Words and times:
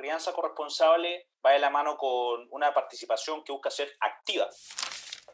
crianza 0.00 0.32
corresponsable 0.32 1.28
va 1.44 1.52
de 1.52 1.58
la 1.58 1.70
mano 1.70 1.96
con 1.96 2.48
una 2.50 2.72
participación 2.72 3.44
que 3.44 3.52
busca 3.52 3.70
ser 3.70 3.92
activa 4.00 4.48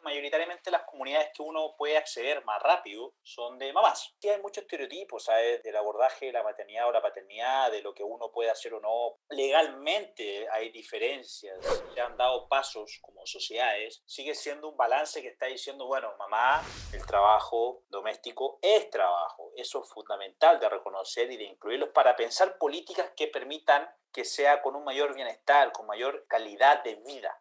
mayoritariamente 0.07 0.71
las 0.71 0.83
comunidades 0.83 1.29
que 1.33 1.43
uno 1.43 1.75
puede 1.77 1.97
acceder 1.97 2.43
más 2.45 2.61
rápido 2.61 3.13
son 3.23 3.59
de 3.59 3.73
mamás. 3.73 4.15
Sí 4.19 4.29
hay 4.29 4.41
muchos 4.41 4.63
estereotipos, 4.63 5.25
¿sabes? 5.25 5.61
Del 5.63 5.75
abordaje 5.75 6.27
de 6.27 6.31
la 6.31 6.43
maternidad 6.43 6.87
o 6.87 6.91
la 6.91 7.01
paternidad, 7.01 7.71
de 7.71 7.81
lo 7.81 7.93
que 7.93 8.03
uno 8.03 8.31
puede 8.31 8.49
hacer 8.49 8.73
o 8.73 8.79
no. 8.79 9.19
Legalmente 9.29 10.47
hay 10.49 10.71
diferencias, 10.71 11.57
se 11.93 12.01
han 12.01 12.15
dado 12.15 12.47
pasos 12.47 12.99
como 13.01 13.25
sociedades. 13.25 14.01
Sigue 14.05 14.33
siendo 14.33 14.69
un 14.69 14.77
balance 14.77 15.21
que 15.21 15.27
está 15.27 15.47
diciendo, 15.47 15.87
bueno, 15.87 16.13
mamá, 16.17 16.63
el 16.93 17.05
trabajo 17.05 17.83
doméstico 17.89 18.59
es 18.61 18.89
trabajo. 18.89 19.51
Eso 19.55 19.83
es 19.83 19.89
fundamental 19.89 20.59
de 20.59 20.69
reconocer 20.69 21.29
y 21.31 21.37
de 21.37 21.43
incluirlos 21.43 21.89
para 21.89 22.15
pensar 22.15 22.57
políticas 22.57 23.11
que 23.15 23.27
permitan 23.27 23.89
que 24.13 24.25
sea 24.25 24.61
con 24.61 24.75
un 24.75 24.83
mayor 24.83 25.13
bienestar, 25.13 25.71
con 25.71 25.85
mayor 25.85 26.25
calidad 26.27 26.83
de 26.83 26.95
vida. 26.95 27.39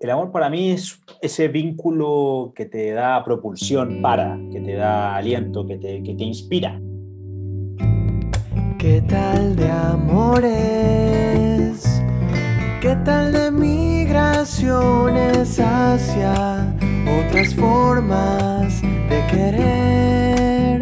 El 0.00 0.10
amor 0.10 0.32
para 0.32 0.50
mí 0.50 0.70
es 0.70 1.00
ese 1.20 1.48
vínculo 1.48 2.52
que 2.56 2.64
te 2.66 2.92
da 2.92 3.22
propulsión 3.24 4.00
para, 4.02 4.38
que 4.50 4.60
te 4.60 4.74
da 4.74 5.16
aliento, 5.16 5.66
que 5.66 5.76
te, 5.76 6.02
que 6.02 6.14
te 6.14 6.24
inspira. 6.24 6.80
¿Qué 8.78 9.02
tal 9.06 9.54
de 9.54 9.70
amores? 9.70 10.50
¿Qué 12.80 12.96
tal 13.04 13.32
de 13.32 13.50
migraciones 13.52 15.60
hacia 15.60 16.74
otras 17.26 17.54
formas 17.54 18.80
de 18.82 19.22
querer? 19.30 20.80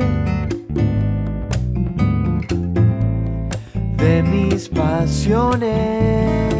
De 3.98 4.22
mis 4.22 4.68
pasiones 4.70 6.59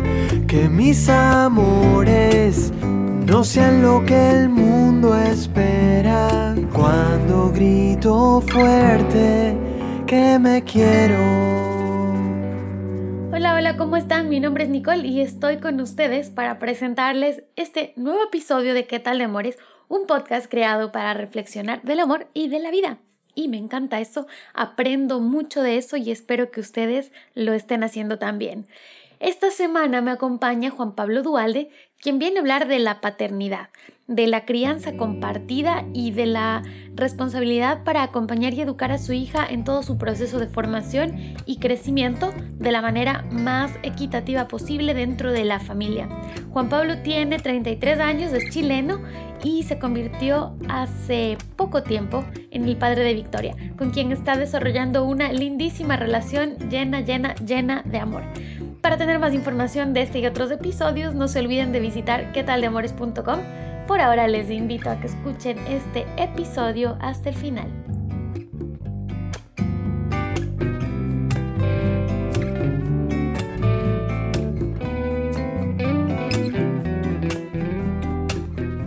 que 0.51 0.67
mis 0.67 1.07
amores 1.07 2.73
no 3.25 3.41
sean 3.41 3.81
lo 3.81 4.03
que 4.03 4.31
el 4.31 4.49
mundo 4.49 5.17
espera 5.17 6.53
cuando 6.73 7.49
grito 7.53 8.41
fuerte 8.41 9.55
que 10.05 10.37
me 10.39 10.61
quiero. 10.65 11.15
Hola, 13.31 13.55
hola, 13.55 13.77
¿cómo 13.77 13.95
están? 13.95 14.27
Mi 14.27 14.41
nombre 14.41 14.65
es 14.65 14.69
Nicole 14.69 15.07
y 15.07 15.21
estoy 15.21 15.61
con 15.61 15.79
ustedes 15.79 16.29
para 16.29 16.59
presentarles 16.59 17.45
este 17.55 17.93
nuevo 17.95 18.21
episodio 18.21 18.73
de 18.73 18.85
¿Qué 18.85 18.99
tal 18.99 19.19
de 19.19 19.23
amores? 19.23 19.57
Un 19.87 20.05
podcast 20.05 20.51
creado 20.51 20.91
para 20.91 21.13
reflexionar 21.13 21.81
del 21.83 22.01
amor 22.01 22.27
y 22.33 22.49
de 22.49 22.59
la 22.59 22.71
vida. 22.71 22.97
Y 23.35 23.47
me 23.47 23.55
encanta 23.55 24.01
eso, 24.01 24.27
aprendo 24.53 25.21
mucho 25.21 25.61
de 25.61 25.77
eso 25.77 25.95
y 25.95 26.11
espero 26.11 26.51
que 26.51 26.59
ustedes 26.59 27.13
lo 27.35 27.53
estén 27.53 27.83
haciendo 27.83 28.19
también. 28.19 28.65
Esta 29.21 29.51
semana 29.51 30.01
me 30.01 30.09
acompaña 30.09 30.71
Juan 30.71 30.95
Pablo 30.95 31.21
Dualde, 31.21 31.69
quien 32.01 32.17
viene 32.17 32.37
a 32.37 32.41
hablar 32.41 32.67
de 32.67 32.79
la 32.79 32.99
paternidad, 32.99 33.69
de 34.07 34.27
la 34.27 34.45
crianza 34.45 34.97
compartida 34.97 35.85
y 35.93 36.11
de 36.11 36.25
la 36.25 36.63
responsabilidad 36.95 37.83
para 37.83 38.03
acompañar 38.03 38.53
y 38.53 38.61
educar 38.61 38.91
a 38.91 38.97
su 38.97 39.13
hija 39.13 39.45
en 39.47 39.63
todo 39.63 39.83
su 39.83 39.97
proceso 39.97 40.39
de 40.39 40.47
formación 40.47 41.15
y 41.45 41.59
crecimiento 41.59 42.33
de 42.57 42.71
la 42.71 42.81
manera 42.81 43.23
más 43.31 43.71
equitativa 43.83 44.47
posible 44.47 44.93
dentro 44.93 45.31
de 45.31 45.45
la 45.45 45.59
familia. 45.59 46.09
Juan 46.51 46.69
Pablo 46.69 46.97
tiene 47.03 47.37
33 47.37 47.99
años, 47.99 48.33
es 48.33 48.49
chileno 48.51 48.99
y 49.43 49.63
se 49.63 49.79
convirtió 49.79 50.57
hace 50.67 51.37
poco 51.55 51.83
tiempo 51.83 52.25
en 52.49 52.67
el 52.67 52.77
padre 52.77 53.03
de 53.03 53.13
Victoria, 53.13 53.55
con 53.77 53.91
quien 53.91 54.11
está 54.11 54.35
desarrollando 54.37 55.05
una 55.05 55.31
lindísima 55.31 55.95
relación 55.95 56.57
llena, 56.69 57.01
llena, 57.01 57.35
llena 57.35 57.83
de 57.85 57.99
amor. 57.99 58.23
Para 58.81 58.97
tener 58.97 59.19
más 59.19 59.33
información 59.35 59.93
de 59.93 60.01
este 60.01 60.19
y 60.19 60.25
otros 60.25 60.49
episodios, 60.49 61.13
no 61.13 61.27
se 61.27 61.39
olviden 61.39 61.71
de 61.71 61.79
visitar 61.79 61.90
quetaldeamores.com. 62.33 63.39
Por 63.87 63.99
ahora 63.99 64.27
les 64.27 64.49
invito 64.49 64.89
a 64.89 64.99
que 64.99 65.07
escuchen 65.07 65.57
este 65.67 66.05
episodio 66.17 66.97
hasta 67.01 67.29
el 67.29 67.35
final. 67.35 67.67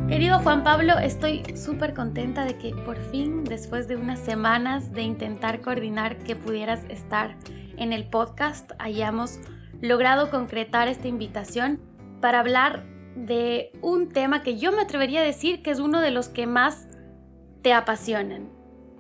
Querido 0.09 0.39
Juan 0.39 0.63
Pablo, 0.63 0.99
estoy 0.99 1.43
súper 1.57 1.93
contenta 1.93 2.45
de 2.45 2.57
que 2.57 2.71
por 2.71 2.97
fin, 3.11 3.45
después 3.45 3.89
de 3.89 3.97
unas 3.97 4.21
semanas 4.21 4.93
de 4.93 5.03
intentar 5.03 5.61
coordinar 5.61 6.19
que 6.19 6.37
pudieras 6.37 6.81
estar 6.89 7.37
en 7.77 7.93
el 7.93 8.05
podcast, 8.05 8.71
hayamos 8.79 9.41
logrado 9.81 10.31
concretar 10.31 10.89
esta 10.89 11.09
invitación 11.09 11.81
para 12.21 12.41
hablar 12.41 12.94
de 13.15 13.73
un 13.81 14.09
tema 14.09 14.43
que 14.43 14.57
yo 14.57 14.73
me 14.73 14.83
atrevería 14.83 15.21
a 15.21 15.25
decir 15.25 15.63
que 15.63 15.71
es 15.71 15.81
uno 15.81 16.01
de 16.01 16.11
los 16.11 16.29
que 16.29 16.47
más 16.47 16.89
te 17.63 17.73
apasionan. 17.73 18.49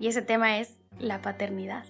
Y 0.00 0.08
ese 0.08 0.22
tema 0.22 0.58
es 0.58 0.78
la 0.98 1.22
paternidad. 1.22 1.84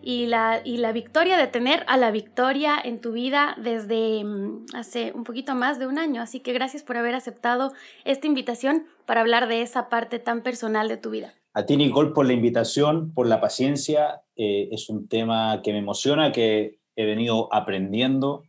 Y 0.00 0.26
la, 0.26 0.60
y 0.64 0.78
la 0.78 0.92
victoria 0.92 1.36
de 1.36 1.48
tener 1.48 1.84
a 1.88 1.96
la 1.96 2.10
victoria 2.10 2.78
en 2.82 3.00
tu 3.00 3.12
vida 3.12 3.56
desde 3.62 4.24
mm, 4.24 4.66
hace 4.74 5.12
un 5.14 5.24
poquito 5.24 5.54
más 5.54 5.78
de 5.78 5.86
un 5.86 5.98
año. 5.98 6.22
Así 6.22 6.40
que 6.40 6.52
gracias 6.52 6.82
por 6.82 6.96
haber 6.96 7.14
aceptado 7.14 7.72
esta 8.04 8.26
invitación 8.26 8.86
para 9.06 9.20
hablar 9.20 9.48
de 9.48 9.62
esa 9.62 9.88
parte 9.88 10.18
tan 10.18 10.42
personal 10.42 10.88
de 10.88 10.96
tu 10.96 11.10
vida. 11.10 11.34
A 11.52 11.66
ti, 11.66 11.76
Nicole, 11.76 12.10
por 12.10 12.26
la 12.26 12.32
invitación, 12.32 13.12
por 13.12 13.26
la 13.26 13.40
paciencia. 13.40 14.22
Eh, 14.36 14.68
es 14.70 14.88
un 14.88 15.08
tema 15.08 15.60
que 15.62 15.72
me 15.72 15.78
emociona, 15.78 16.30
que 16.30 16.78
he 16.94 17.04
venido 17.04 17.52
aprendiendo, 17.52 18.44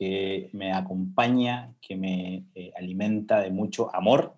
que 0.00 0.48
me 0.54 0.72
acompaña, 0.72 1.74
que 1.78 1.94
me 1.94 2.46
eh, 2.54 2.72
alimenta 2.74 3.38
de 3.40 3.50
mucho 3.50 3.94
amor. 3.94 4.34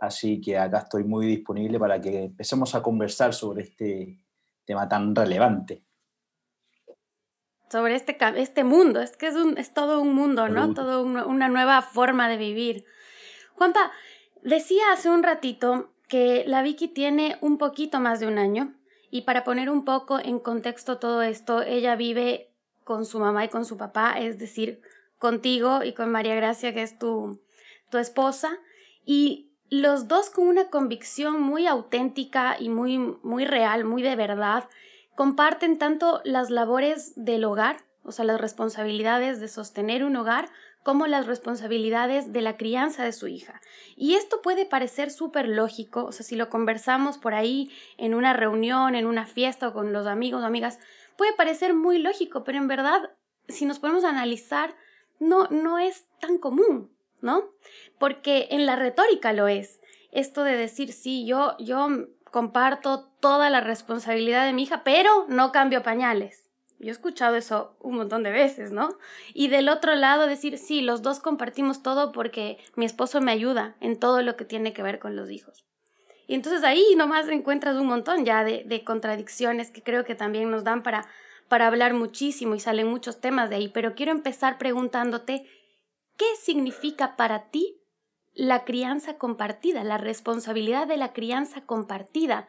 Así 0.00 0.40
que 0.40 0.58
acá 0.58 0.78
estoy 0.78 1.04
muy 1.04 1.24
disponible 1.24 1.78
para 1.78 2.00
que 2.00 2.24
empecemos 2.24 2.74
a 2.74 2.82
conversar 2.82 3.32
sobre 3.32 3.62
este 3.62 4.18
tema 4.64 4.88
tan 4.88 5.14
relevante. 5.14 5.84
Sobre 7.70 7.94
este, 7.94 8.16
este 8.38 8.64
mundo, 8.64 9.00
es 9.00 9.16
que 9.16 9.28
es, 9.28 9.36
un, 9.36 9.56
es 9.56 9.72
todo 9.72 10.00
un 10.00 10.14
mundo, 10.16 10.48
¿no? 10.48 10.74
Todo 10.74 11.04
una 11.04 11.48
nueva 11.48 11.80
forma 11.82 12.28
de 12.28 12.36
vivir. 12.36 12.84
Juanpa, 13.54 13.92
decía 14.42 14.82
hace 14.92 15.10
un 15.10 15.22
ratito 15.22 15.92
que 16.08 16.42
la 16.44 16.60
Vicky 16.62 16.88
tiene 16.88 17.36
un 17.40 17.56
poquito 17.56 18.00
más 18.00 18.18
de 18.18 18.26
un 18.26 18.38
año 18.38 18.74
y 19.12 19.22
para 19.22 19.44
poner 19.44 19.70
un 19.70 19.84
poco 19.84 20.18
en 20.18 20.40
contexto 20.40 20.98
todo 20.98 21.22
esto, 21.22 21.62
ella 21.62 21.94
vive 21.94 22.47
con 22.88 23.04
su 23.04 23.20
mamá 23.20 23.44
y 23.44 23.48
con 23.50 23.66
su 23.66 23.76
papá, 23.76 24.18
es 24.18 24.38
decir, 24.38 24.80
contigo 25.18 25.84
y 25.84 25.92
con 25.92 26.10
María 26.10 26.34
Gracia, 26.34 26.72
que 26.72 26.80
es 26.80 26.98
tu, 26.98 27.38
tu 27.90 27.98
esposa, 27.98 28.48
y 29.04 29.50
los 29.68 30.08
dos 30.08 30.30
con 30.30 30.48
una 30.48 30.70
convicción 30.70 31.38
muy 31.38 31.66
auténtica 31.66 32.56
y 32.58 32.70
muy, 32.70 32.96
muy 32.96 33.44
real, 33.44 33.84
muy 33.84 34.00
de 34.00 34.16
verdad, 34.16 34.70
comparten 35.16 35.76
tanto 35.76 36.22
las 36.24 36.48
labores 36.48 37.12
del 37.14 37.44
hogar, 37.44 37.84
o 38.04 38.10
sea, 38.10 38.24
las 38.24 38.40
responsabilidades 38.40 39.38
de 39.38 39.48
sostener 39.48 40.02
un 40.02 40.16
hogar, 40.16 40.48
como 40.82 41.06
las 41.06 41.26
responsabilidades 41.26 42.32
de 42.32 42.40
la 42.40 42.56
crianza 42.56 43.04
de 43.04 43.12
su 43.12 43.28
hija. 43.28 43.60
Y 43.96 44.14
esto 44.14 44.40
puede 44.40 44.64
parecer 44.64 45.10
súper 45.10 45.46
lógico, 45.46 46.06
o 46.06 46.12
sea, 46.12 46.24
si 46.24 46.36
lo 46.36 46.48
conversamos 46.48 47.18
por 47.18 47.34
ahí 47.34 47.70
en 47.98 48.14
una 48.14 48.32
reunión, 48.32 48.94
en 48.94 49.04
una 49.04 49.26
fiesta 49.26 49.68
o 49.68 49.72
con 49.74 49.92
los 49.92 50.06
amigos 50.06 50.42
o 50.42 50.46
amigas, 50.46 50.78
puede 51.18 51.34
parecer 51.34 51.74
muy 51.74 51.98
lógico, 51.98 52.44
pero 52.44 52.56
en 52.56 52.68
verdad, 52.68 53.10
si 53.48 53.66
nos 53.66 53.80
ponemos 53.80 54.04
a 54.04 54.10
analizar, 54.10 54.74
no, 55.18 55.48
no 55.48 55.78
es 55.78 56.06
tan 56.20 56.38
común, 56.38 56.96
¿no? 57.20 57.50
Porque 57.98 58.46
en 58.52 58.64
la 58.64 58.76
retórica 58.76 59.32
lo 59.32 59.48
es. 59.48 59.80
Esto 60.12 60.44
de 60.44 60.56
decir, 60.56 60.92
sí, 60.92 61.26
yo, 61.26 61.56
yo 61.58 61.88
comparto 62.30 63.10
toda 63.20 63.50
la 63.50 63.60
responsabilidad 63.60 64.46
de 64.46 64.52
mi 64.52 64.62
hija, 64.62 64.84
pero 64.84 65.26
no 65.28 65.50
cambio 65.50 65.82
pañales. 65.82 66.48
Yo 66.78 66.90
he 66.90 66.92
escuchado 66.92 67.34
eso 67.34 67.76
un 67.80 67.96
montón 67.96 68.22
de 68.22 68.30
veces, 68.30 68.70
¿no? 68.70 68.96
Y 69.34 69.48
del 69.48 69.68
otro 69.68 69.96
lado 69.96 70.28
decir, 70.28 70.56
sí, 70.56 70.82
los 70.82 71.02
dos 71.02 71.18
compartimos 71.18 71.82
todo 71.82 72.12
porque 72.12 72.58
mi 72.76 72.84
esposo 72.84 73.20
me 73.20 73.32
ayuda 73.32 73.76
en 73.80 73.98
todo 73.98 74.22
lo 74.22 74.36
que 74.36 74.44
tiene 74.44 74.72
que 74.72 74.84
ver 74.84 75.00
con 75.00 75.16
los 75.16 75.28
hijos. 75.32 75.66
Y 76.28 76.34
entonces 76.34 76.62
ahí 76.62 76.94
nomás 76.94 77.26
encuentras 77.28 77.76
un 77.76 77.86
montón 77.86 78.26
ya 78.26 78.44
de, 78.44 78.84
contradicciones 78.84 79.70
que 79.70 79.82
creo 79.82 80.04
que 80.04 80.14
también 80.14 80.50
nos 80.50 80.62
dan 80.62 80.82
para, 80.82 81.06
para 81.48 81.66
hablar 81.66 81.94
muchísimo 81.94 82.54
y 82.54 82.60
salen 82.60 82.86
muchos 82.86 83.18
temas 83.18 83.48
de 83.48 83.56
ahí, 83.56 83.68
pero 83.68 83.94
quiero 83.94 84.12
empezar 84.12 84.58
preguntándote, 84.58 85.46
¿qué 86.18 86.26
significa 86.38 87.16
para 87.16 87.48
ti 87.48 87.80
la 88.34 88.64
crianza 88.64 89.16
compartida, 89.16 89.82
la 89.84 89.96
responsabilidad 89.96 90.86
de 90.86 90.98
la 90.98 91.14
crianza 91.14 91.62
compartida? 91.62 92.46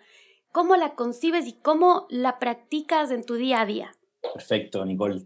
¿Cómo 0.52 0.76
la 0.76 0.96
concibes 0.96 1.48
y 1.48 1.54
cómo 1.54 2.06
la 2.10 2.38
practicas 2.38 3.12
en 3.12 3.26
tu 3.26 3.36
día 3.36 3.62
a 3.62 3.66
día? 3.66 3.92
Perfecto, 4.34 4.84
Nicole. 4.84 5.22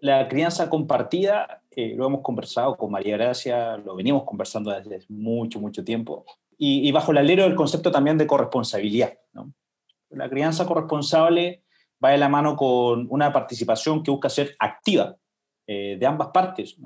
La 0.00 0.28
crianza 0.28 0.70
compartida, 0.70 1.62
eh, 1.72 1.94
lo 1.94 2.06
hemos 2.06 2.22
conversado 2.22 2.74
con 2.78 2.90
María 2.90 3.18
Gracia, 3.18 3.76
lo 3.76 3.94
venimos 3.96 4.24
conversando 4.24 4.70
desde 4.70 5.04
mucho, 5.10 5.60
mucho 5.60 5.84
tiempo, 5.84 6.24
y, 6.58 6.90
bajo 6.92 7.12
el 7.12 7.18
alero 7.18 7.44
del 7.44 7.54
concepto 7.54 7.90
también 7.90 8.18
de 8.18 8.26
corresponsabilidad. 8.26 9.18
La 10.10 10.30
crianza 10.30 10.66
corresponsable 10.66 11.64
va 12.02 12.10
de 12.10 12.18
la 12.18 12.28
mano 12.28 12.56
con 12.56 13.06
una 13.10 13.32
participación 13.32 14.02
que 14.02 14.10
busca 14.10 14.28
ser 14.28 14.56
activa 14.58 15.16
eh, 15.66 15.96
de 15.98 16.06
ambas 16.06 16.28
partes, 16.28 16.76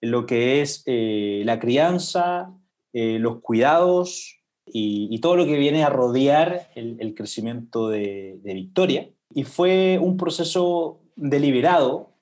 lo 0.00 0.26
que 0.26 0.60
es 0.60 0.82
eh, 0.86 1.42
la 1.44 1.58
crianza, 1.58 2.52
los 2.92 3.40
cuidados 3.42 4.38
y, 4.72 5.18
todo 5.20 5.36
lo 5.36 5.46
que 5.46 5.58
viene 5.58 5.84
a 5.84 5.90
rodear 5.90 6.70
el, 6.74 7.14
crecimiento 7.14 7.88
de, 7.88 8.40
Victoria. 8.42 9.08
Y 9.34 9.44
fue 9.44 9.98
un 10.00 10.16
proceso 10.16 11.00
deliberado 11.16 12.12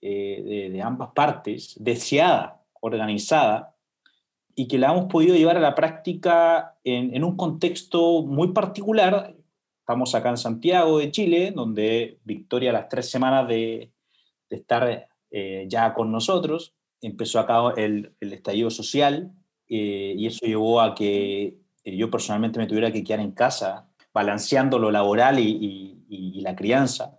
eh, 0.00 0.70
de, 0.72 0.82
ambas 0.82 1.10
partes, 1.14 1.74
deseada, 1.78 2.62
organizada, 2.80 3.73
y 4.54 4.68
que 4.68 4.78
la 4.78 4.92
hemos 4.92 5.06
podido 5.06 5.34
llevar 5.34 5.56
a 5.56 5.60
la 5.60 5.74
práctica 5.74 6.76
en, 6.84 7.22
un 7.24 7.36
contexto 7.36 8.22
muy 8.22 8.52
particular. 8.52 9.34
Estamos 9.80 10.14
acá 10.14 10.30
en 10.30 10.36
Santiago 10.36 10.98
de 10.98 11.10
Chile, 11.10 11.52
donde 11.54 12.18
Victoria, 12.24 12.70
a 12.70 12.74
las 12.74 12.88
tres 12.88 13.10
semanas 13.10 13.48
de, 13.48 13.90
estar 14.48 15.08
eh, 15.30 15.66
ya 15.68 15.94
con 15.94 16.12
nosotros, 16.12 16.74
empezó 17.00 17.40
acá 17.40 17.74
el, 17.76 18.14
el 18.20 18.32
estallido 18.32 18.70
social 18.70 19.32
eh, 19.68 20.14
y 20.16 20.26
eso 20.26 20.46
llevó 20.46 20.80
a 20.80 20.94
que 20.94 21.58
yo 21.84 22.10
personalmente 22.10 22.60
me 22.60 22.68
tuviera 22.68 22.92
que 22.92 23.02
quedar 23.02 23.20
en 23.20 23.32
casa, 23.32 23.88
balanceando 24.12 24.78
lo 24.78 24.92
laboral 24.92 25.40
y 25.40 26.40
la 26.40 26.54
crianza. 26.54 27.18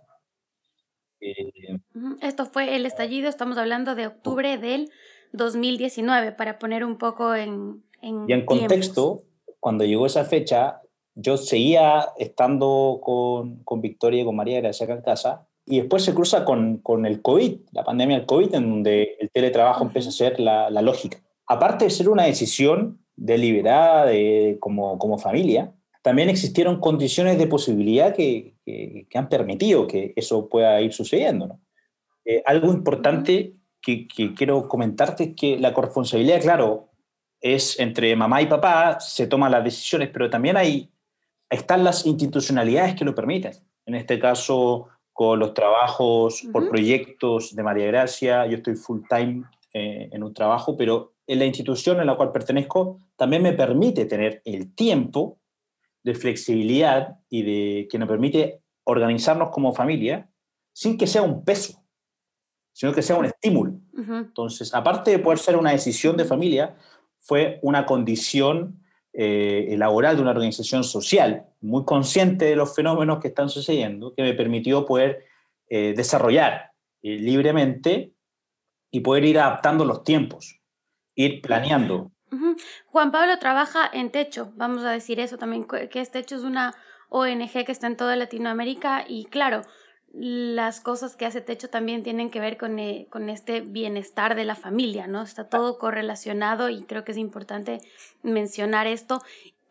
Eh, 1.20 1.78
Esto 2.20 2.46
fue 2.46 2.76
el 2.76 2.86
estallido, 2.86 3.28
estamos 3.28 3.58
hablando 3.58 3.94
de 3.94 4.06
octubre 4.06 4.58
del 4.58 4.90
2019, 5.32 6.32
para 6.32 6.58
poner 6.58 6.84
un 6.84 6.96
poco 6.96 7.34
en... 7.34 7.82
en 8.02 8.28
y 8.28 8.32
en 8.32 8.44
contexto, 8.44 9.22
cuando 9.60 9.84
llegó 9.84 10.06
esa 10.06 10.24
fecha, 10.24 10.80
yo 11.14 11.36
seguía 11.36 12.08
estando 12.18 13.00
con, 13.02 13.62
con 13.64 13.80
Victoria 13.80 14.22
y 14.22 14.24
con 14.24 14.36
María 14.36 14.60
Gracia 14.60 14.84
acá 14.84 14.94
en 14.94 15.02
casa, 15.02 15.46
y 15.64 15.78
después 15.80 16.04
se 16.04 16.14
cruza 16.14 16.44
con, 16.44 16.78
con, 16.78 17.06
el 17.06 17.22
COVID, 17.22 17.58
la 17.72 17.82
pandemia 17.82 18.18
del 18.18 18.26
COVID, 18.26 18.54
en 18.54 18.70
donde 18.70 19.16
el 19.18 19.30
teletrabajo 19.30 19.84
empieza 19.84 20.10
a 20.10 20.12
ser 20.12 20.38
la, 20.38 20.70
la, 20.70 20.80
lógica. 20.80 21.18
Aparte 21.46 21.86
de 21.86 21.90
ser 21.90 22.08
una 22.08 22.24
decisión 22.24 23.00
deliberada 23.16 24.06
de, 24.06 24.58
como, 24.60 24.98
como 24.98 25.18
familia, 25.18 25.72
también 26.02 26.28
existieron 26.28 26.78
condiciones 26.78 27.36
de 27.36 27.48
posibilidad 27.48 28.14
que, 28.14 28.54
que, 28.64 29.08
han 29.14 29.28
permitido 29.28 29.88
que 29.88 30.12
eso 30.14 30.48
pueda 30.48 30.80
ir 30.80 30.92
sucediendo. 30.92 31.58
Eh, 32.24 32.42
algo 32.46 32.72
importante 32.72 33.54
que, 33.80 34.08
que, 34.08 34.34
quiero 34.34 34.68
comentarte 34.68 35.24
es 35.24 35.34
que 35.36 35.58
la 35.58 35.72
corresponsabilidad, 35.72 36.40
claro, 36.40 36.88
es 37.40 37.78
entre 37.78 38.14
mamá 38.16 38.42
y 38.42 38.46
papá, 38.46 38.98
se 39.00 39.26
toman 39.26 39.52
las 39.52 39.64
decisiones, 39.64 40.10
pero 40.12 40.30
también 40.30 40.56
hay, 40.56 40.90
están 41.48 41.84
las 41.84 42.06
institucionalidades 42.06 42.94
que 42.94 43.04
lo 43.04 43.14
permiten. 43.14 43.52
En 43.84 43.94
este 43.94 44.18
caso, 44.18 44.88
con 45.12 45.38
los 45.38 45.54
trabajos 45.54 46.42
por 46.52 46.68
proyectos 46.68 47.54
de 47.54 47.62
María 47.62 47.86
Gracia, 47.86 48.46
yo 48.46 48.56
estoy 48.56 48.74
full 48.74 49.00
time 49.08 49.44
eh, 49.72 50.08
en 50.12 50.22
un 50.22 50.34
trabajo, 50.34 50.76
pero 50.76 51.14
en 51.26 51.38
la 51.38 51.46
institución 51.46 52.00
en 52.00 52.06
la 52.06 52.16
cual 52.16 52.32
pertenezco 52.32 53.00
también 53.16 53.42
me 53.42 53.52
permite 53.52 54.06
tener 54.06 54.42
el 54.44 54.74
tiempo 54.74 55.38
de 56.02 56.14
flexibilidad 56.14 57.18
y 57.28 57.42
de 57.42 57.88
que 57.90 57.98
nos 57.98 58.08
permite 58.08 58.60
organizarnos 58.84 59.50
como 59.50 59.72
familia 59.72 60.28
sin 60.72 60.98
que 60.98 61.06
sea 61.06 61.22
un 61.22 61.44
peso, 61.44 61.82
sino 62.76 62.92
que 62.92 63.00
sea 63.00 63.16
un 63.16 63.24
estímulo. 63.24 63.72
Entonces, 63.96 64.74
aparte 64.74 65.10
de 65.10 65.18
poder 65.18 65.38
ser 65.38 65.56
una 65.56 65.70
decisión 65.70 66.14
de 66.14 66.26
familia, 66.26 66.76
fue 67.20 67.58
una 67.62 67.86
condición 67.86 68.84
eh, 69.14 69.74
laboral 69.78 70.16
de 70.16 70.20
una 70.20 70.32
organización 70.32 70.84
social 70.84 71.46
muy 71.62 71.86
consciente 71.86 72.44
de 72.44 72.54
los 72.54 72.76
fenómenos 72.76 73.18
que 73.18 73.28
están 73.28 73.48
sucediendo, 73.48 74.12
que 74.14 74.22
me 74.22 74.34
permitió 74.34 74.84
poder 74.84 75.24
eh, 75.70 75.94
desarrollar 75.96 76.72
eh, 77.00 77.16
libremente 77.16 78.12
y 78.90 79.00
poder 79.00 79.24
ir 79.24 79.38
adaptando 79.38 79.86
los 79.86 80.04
tiempos, 80.04 80.60
ir 81.14 81.40
planeando, 81.40 82.12
Juan 82.86 83.12
Pablo 83.12 83.38
trabaja 83.38 83.88
en 83.90 84.10
Techo, 84.10 84.52
vamos 84.56 84.82
a 84.82 84.90
decir 84.90 85.20
eso 85.20 85.38
también, 85.38 85.64
que 85.64 86.00
es 86.00 86.10
Techo 86.10 86.34
es 86.34 86.42
una 86.42 86.74
ONG 87.08 87.64
que 87.64 87.72
está 87.72 87.86
en 87.86 87.96
toda 87.96 88.16
Latinoamérica 88.16 89.04
y 89.08 89.26
claro, 89.26 89.62
las 90.12 90.80
cosas 90.80 91.16
que 91.16 91.26
hace 91.26 91.40
Techo 91.40 91.68
también 91.68 92.02
tienen 92.02 92.30
que 92.30 92.40
ver 92.40 92.56
con, 92.56 92.78
eh, 92.78 93.06
con 93.10 93.28
este 93.28 93.60
bienestar 93.60 94.34
de 94.34 94.44
la 94.44 94.54
familia, 94.54 95.06
¿no? 95.06 95.22
Está 95.22 95.48
todo 95.48 95.78
correlacionado 95.78 96.70
y 96.70 96.82
creo 96.82 97.04
que 97.04 97.12
es 97.12 97.18
importante 97.18 97.80
mencionar 98.22 98.86
esto. 98.86 99.22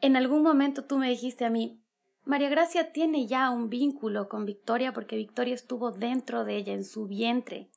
En 0.02 0.16
algún 0.16 0.44
momento 0.44 0.84
tú 0.84 0.98
me 0.98 1.10
dijiste 1.10 1.46
a 1.46 1.50
mí, 1.50 1.80
María 2.26 2.50
Gracia 2.50 2.92
tiene 2.92 3.28
ya 3.28 3.50
un 3.50 3.70
vínculo 3.70 4.30
con 4.30 4.46
Victoria 4.46 4.94
porque 4.94 5.16
Victoria 5.16 5.54
estuvo 5.54 5.92
dentro 5.92 6.44
de 6.44 6.58
ella, 6.58 6.74
en 6.74 6.84
su 6.84 7.08
vientre, 7.08 7.70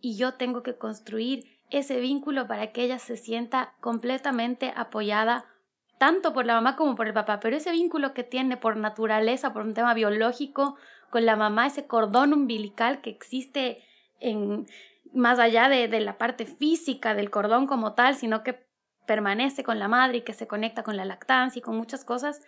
y 0.00 0.16
yo 0.16 0.34
tengo 0.34 0.62
que 0.62 0.76
construir 0.76 1.44
ese 1.70 2.00
vínculo 2.00 2.46
para 2.46 2.72
que 2.72 2.84
ella 2.84 2.98
se 2.98 3.16
sienta 3.16 3.74
completamente 3.80 4.72
apoyada 4.76 5.46
tanto 5.98 6.32
por 6.32 6.46
la 6.46 6.54
mamá 6.54 6.76
como 6.76 6.94
por 6.94 7.08
el 7.08 7.14
papá, 7.14 7.40
pero 7.40 7.56
ese 7.56 7.72
vínculo 7.72 8.12
que 8.12 8.22
tiene 8.22 8.56
por 8.56 8.76
naturaleza, 8.76 9.52
por 9.52 9.62
un 9.62 9.74
tema 9.74 9.94
biológico 9.94 10.76
con 11.10 11.26
la 11.26 11.36
mamá, 11.36 11.66
ese 11.66 11.86
cordón 11.86 12.32
umbilical 12.32 13.00
que 13.00 13.10
existe 13.10 13.82
en 14.20 14.66
más 15.12 15.38
allá 15.38 15.68
de, 15.68 15.88
de 15.88 16.00
la 16.00 16.18
parte 16.18 16.46
física 16.46 17.14
del 17.14 17.30
cordón 17.30 17.66
como 17.66 17.94
tal, 17.94 18.16
sino 18.16 18.42
que 18.42 18.66
permanece 19.06 19.64
con 19.64 19.78
la 19.78 19.88
madre 19.88 20.18
y 20.18 20.20
que 20.22 20.34
se 20.34 20.46
conecta 20.46 20.82
con 20.82 20.96
la 20.96 21.04
lactancia 21.04 21.60
y 21.60 21.62
con 21.62 21.76
muchas 21.76 22.04
cosas, 22.04 22.42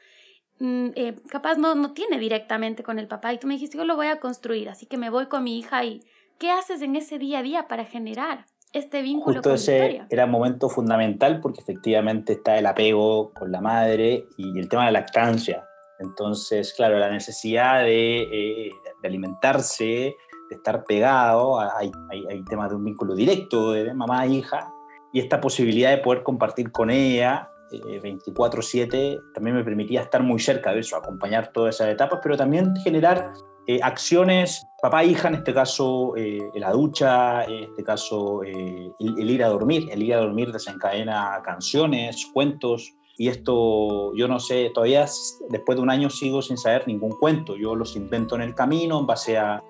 mm, 0.59 0.89
eh, 0.95 1.17
capaz 1.31 1.57
no, 1.57 1.75
no 1.75 1.93
tiene 1.93 2.19
directamente 2.19 2.83
con 2.83 2.99
el 2.99 3.09
papá. 3.09 3.33
Y 3.33 3.39
tú 3.39 3.47
me 3.47 3.55
dijiste, 3.55 3.79
yo 3.79 3.85
lo 3.85 3.97
voy 3.97 4.09
a 4.09 4.21
construir, 4.21 4.69
así 4.69 4.87
que 4.87 4.99
me 4.99 5.09
voy 5.09 5.27
con 5.27 5.45
mi 5.45 5.59
hija 5.59 5.85
y 5.85 6.03
¿qué 6.39 6.51
haces 6.51 6.83
en 6.83 6.97
ese 6.97 7.19
día 7.19 7.39
a 7.39 7.43
día 7.43 7.69
para 7.69 7.85
generar 7.85 8.45
este 8.73 9.01
vínculo 9.01 9.37
Justo 9.37 9.55
ese 9.55 10.03
era 10.11 10.27
un 10.27 10.31
momento 10.31 10.69
fundamental 10.69 11.41
porque 11.41 11.61
efectivamente 11.61 12.35
está 12.35 12.59
el 12.59 12.67
apego 12.67 13.33
con 13.33 13.51
la 13.51 13.63
madre 13.63 14.27
y 14.37 14.59
el 14.59 14.69
tema 14.69 14.87
de 14.87 14.93
la 14.93 15.01
lactancia. 15.01 15.65
Entonces, 15.99 16.73
claro, 16.75 16.99
la 16.99 17.11
necesidad 17.11 17.83
de, 17.83 18.23
eh, 18.23 18.71
alimentarse, 19.03 20.17
de 20.49 20.57
estar 20.57 20.85
pegado, 20.85 21.61
hay, 21.61 21.91
hay, 22.11 22.27
hay, 22.31 22.45
temas 22.45 22.71
de 22.71 22.77
un 22.77 22.85
vínculo 22.85 23.15
directo 23.15 23.73
de 23.73 23.93
mamá 23.95 24.25
e 24.25 24.31
hija, 24.31 24.73
y 25.13 25.21
esta 25.21 25.41
posibilidad 25.41 25.91
de 25.91 25.99
poder 25.99 26.23
compartir 26.23 26.71
con 26.71 26.91
ella 26.91 27.51
eh, 27.71 28.01
24/7 28.01 29.19
también 29.35 29.57
me 29.57 29.65
permitía 29.65 30.03
estar 30.03 30.23
muy 30.23 30.39
cerca 30.39 30.73
de 30.73 30.81
eso, 30.81 30.97
acompañar 30.97 31.53
todas 31.53 31.75
esas 31.75 31.89
etapas, 31.89 32.21
pero 32.23 32.37
también 32.37 32.75
generar 32.77 33.33
eh, 33.71 33.81
acciones, 33.83 34.67
papá 34.81 35.03
e 35.03 35.09
hija, 35.09 35.29
en 35.29 35.35
este 35.35 35.53
caso 35.53 36.17
eh, 36.17 36.39
la 36.55 36.73
ducha, 36.73 37.45
en 37.45 37.65
este 37.65 37.85
caso 37.85 38.43
eh, 38.43 38.91
el, 38.99 39.31
ir 39.31 39.45
a 39.45 39.49
dormir. 39.49 39.91
El 39.91 40.03
ir 40.03 40.15
a 40.15 40.21
dormir 40.21 40.51
desencadena 40.51 41.43
canciones, 41.45 42.31
cuentos. 42.33 42.95
Y 43.19 43.29
esto, 43.29 44.15
yo 44.15 44.29
no 44.29 44.39
sé, 44.39 44.71
todavía 44.73 45.05
después 45.51 45.77
de 45.77 45.83
un 45.83 45.91
año 45.91 46.09
sigo 46.09 46.41
sin 46.41 46.57
saber 46.57 46.87
ningún 46.87 47.11
cuento. 47.19 47.57
Yo 47.57 47.75
los 47.75 47.97
invento 47.97 48.37
en 48.37 48.43
el 48.43 48.55
camino 48.55 49.01
en 49.01 49.07
base 49.07 49.37
a, 49.37 49.61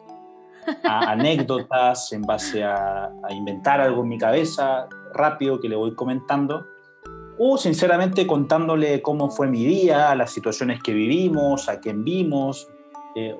anécdotas, 0.85 2.13
en 2.13 2.23
base 2.23 2.63
a, 2.63 3.07
a, 3.07 3.33
inventar 3.33 3.81
algo 3.81 4.03
en 4.03 4.09
mi 4.09 4.19
cabeza 4.19 4.87
rápido 5.15 5.59
que 5.61 5.69
le 5.69 5.77
voy 5.77 5.95
comentando. 5.95 6.67
O 7.39 7.57
sinceramente 7.57 8.27
contándole 8.27 9.01
cómo 9.01 9.31
fue 9.31 9.47
mi 9.47 9.65
día, 9.65 10.15
las 10.15 10.31
situaciones 10.31 10.83
que 10.83 10.93
vivimos, 10.93 11.69
a 11.71 11.81
quién 11.81 12.05
vimos, 12.05 12.69
eh, 13.15 13.35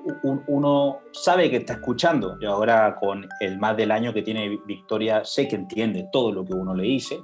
uno 0.47 0.99
sabe 1.11 1.49
que 1.49 1.57
está 1.57 1.73
escuchando. 1.73 2.37
Yo 2.39 2.51
ahora 2.51 2.97
con 2.99 3.27
el 3.39 3.59
más 3.59 3.77
del 3.77 3.91
año 3.91 4.13
que 4.13 4.21
tiene 4.21 4.59
Victoria 4.65 5.23
sé 5.23 5.47
que 5.47 5.55
entiende 5.55 6.07
todo 6.11 6.31
lo 6.31 6.43
que 6.43 6.53
uno 6.53 6.73
le 6.73 6.83
dice. 6.83 7.21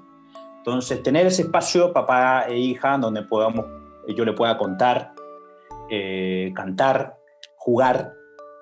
Entonces, 0.66 1.04
tener 1.04 1.28
ese 1.28 1.44
espacio, 1.44 1.94
papá 1.94 2.46
e 2.48 2.58
hija, 2.58 2.98
donde 2.98 3.22
podamos, 3.22 3.68
yo 4.08 4.26
le 4.26 4.34
pueda 4.34 4.58
contar, 4.58 5.14
eh, 5.92 6.52
cantar, 6.56 7.18
jugar 7.56 8.14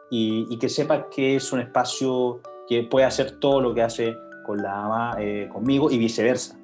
y, 0.10 0.58
que 0.60 0.68
sepa 0.68 1.10
que 1.10 1.38
es 1.38 1.54
un 1.54 1.62
espacio 1.62 2.42
que 2.68 2.84
puede 2.84 3.06
hacer 3.06 3.40
todo 3.40 3.62
lo 3.62 3.74
que 3.74 3.84
hace 3.84 4.18
con 4.46 4.62
la 4.62 4.76
mamá, 4.76 5.16
eh, 5.18 5.48
conmigo 5.50 5.90
y 5.90 5.98
viceversa. 5.98 6.60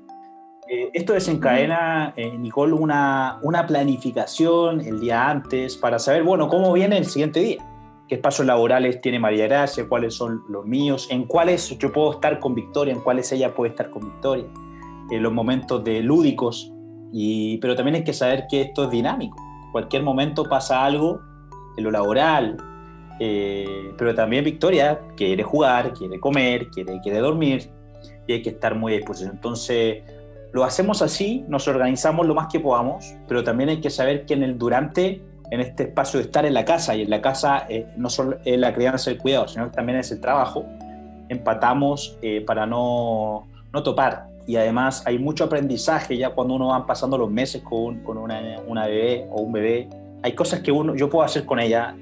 Eh, 0.67 0.89
esto 0.93 1.13
desencadena, 1.13 2.13
eh, 2.17 2.38
Nicole, 2.38 2.74
una, 2.74 3.39
una 3.41 3.65
planificación 3.65 4.81
el 4.81 5.00
día 5.00 5.29
antes 5.29 5.77
para 5.77 6.00
saber, 6.00 6.24
bueno, 6.24 6.50
cómo 6.50 6.74
viene 6.74 6.98
el 6.98 7.05
siguiente 7.05 7.39
día. 7.39 7.65
qué 8.10 8.15
espacios 8.15 8.46
laborales 8.46 9.00
tiene 9.00 9.19
María 9.19 9.48
Gracia, 9.48 9.88
cuáles 9.88 10.15
son 10.15 10.43
los 10.50 10.65
míos, 10.65 11.08
en 11.10 11.24
cuáles 11.24 11.77
yo 11.77 11.93
puedo 11.93 12.12
estar 12.12 12.39
con 12.41 12.55
Victoria, 12.55 12.93
en 12.93 13.00
cuáles 13.00 13.31
ella 13.31 13.55
puede 13.55 13.72
estar 13.72 13.89
con 13.89 14.03
Victoria, 14.03 14.46
en 15.12 15.24
los 15.24 15.32
momentos 15.32 15.84
de 15.84 16.01
lúdicos, 16.01 16.72
y, 17.12 17.58
pero 17.58 17.75
también 17.75 17.96
hay 17.96 18.04
que 18.04 18.13
saber 18.13 18.46
que 18.50 18.62
esto 18.62 18.86
es 18.86 18.92
dinámico. 18.92 19.38
Cualquier 19.72 20.04
momento 20.04 20.44
pasa 20.44 20.86
algo 20.86 21.20
en 21.78 21.84
lo 21.84 21.92
laboral, 21.92 22.58
eh, 23.20 23.94
pero 23.98 24.16
también 24.16 24.44
Victoria 24.44 25.00
quiere 25.16 25.44
jugar, 25.44 25.94
quiere 25.94 26.20
comer, 26.20 26.70
quiere, 26.70 27.00
quiere 27.01 27.20
dormir, 27.20 27.70
y 28.28 28.34
hay 28.34 28.42
que 28.42 28.50
estar 28.50 28.75
muy 28.75 28.94
a. 28.94 29.32
Entonces, 29.32 30.04
lo 30.51 30.63
hacemos 30.63 31.01
así, 31.01 31.44
nos 31.48 31.68
organizamos 31.68 32.25
lo 32.25 32.36
más 32.36 32.48
que 32.51 32.60
podamos, 32.60 33.13
pero 33.28 33.44
también 33.44 33.70
hay 33.70 33.82
que 33.82 33.89
saber 33.89 34.25
que 34.25 34.34
en 34.34 34.44
el 34.44 34.58
durante 34.58 35.22
en 35.51 35.62
este 35.62 35.84
espacio 35.84 36.20
de 36.20 36.25
estar 36.25 36.46
en 36.46 36.54
la 36.54 36.66
casa, 36.66 36.96
y 36.96 37.01
en 37.01 37.10
la 37.10 37.22
casa 37.22 37.66
eh, 37.70 37.88
no 37.98 38.10
solo 38.10 38.38
es 38.46 38.60
la 38.60 38.74
crianza 38.74 39.10
y 39.10 39.13
el 39.13 39.20
cuidado, 39.20 39.48
sino 39.48 39.66
que 39.66 39.75
también 39.75 39.98
es 39.98 40.12
el 40.12 40.22
trabajo, 40.22 40.66
empatamos 41.28 42.18
eh, 42.22 42.42
para 42.46 42.66
no, 42.66 43.48
no, 43.74 43.84
topar. 43.84 44.29
Y 44.50 44.56
además 44.56 45.03
hay 45.06 45.20
mucho 45.20 45.44
aprendizaje 45.44 46.18
ya 46.18 46.32
cuando 46.32 46.56
uno 46.56 46.70
va 46.70 46.84
pasando 46.88 47.20
los 47.20 47.29
meses 47.29 47.62
con, 47.62 48.00
con 48.00 48.18
una, 48.18 48.41
una, 48.65 48.88
bebé 48.88 49.27
o 49.29 49.41
un 49.41 49.51
bebé. 49.51 49.88
Hay 50.24 50.34
cosas 50.34 50.62
que 50.62 50.72
uno, 50.72 50.96
yo 50.96 51.08
puedo 51.08 51.24
hacer 51.24 51.46
con 51.46 51.60
ella 51.60 51.96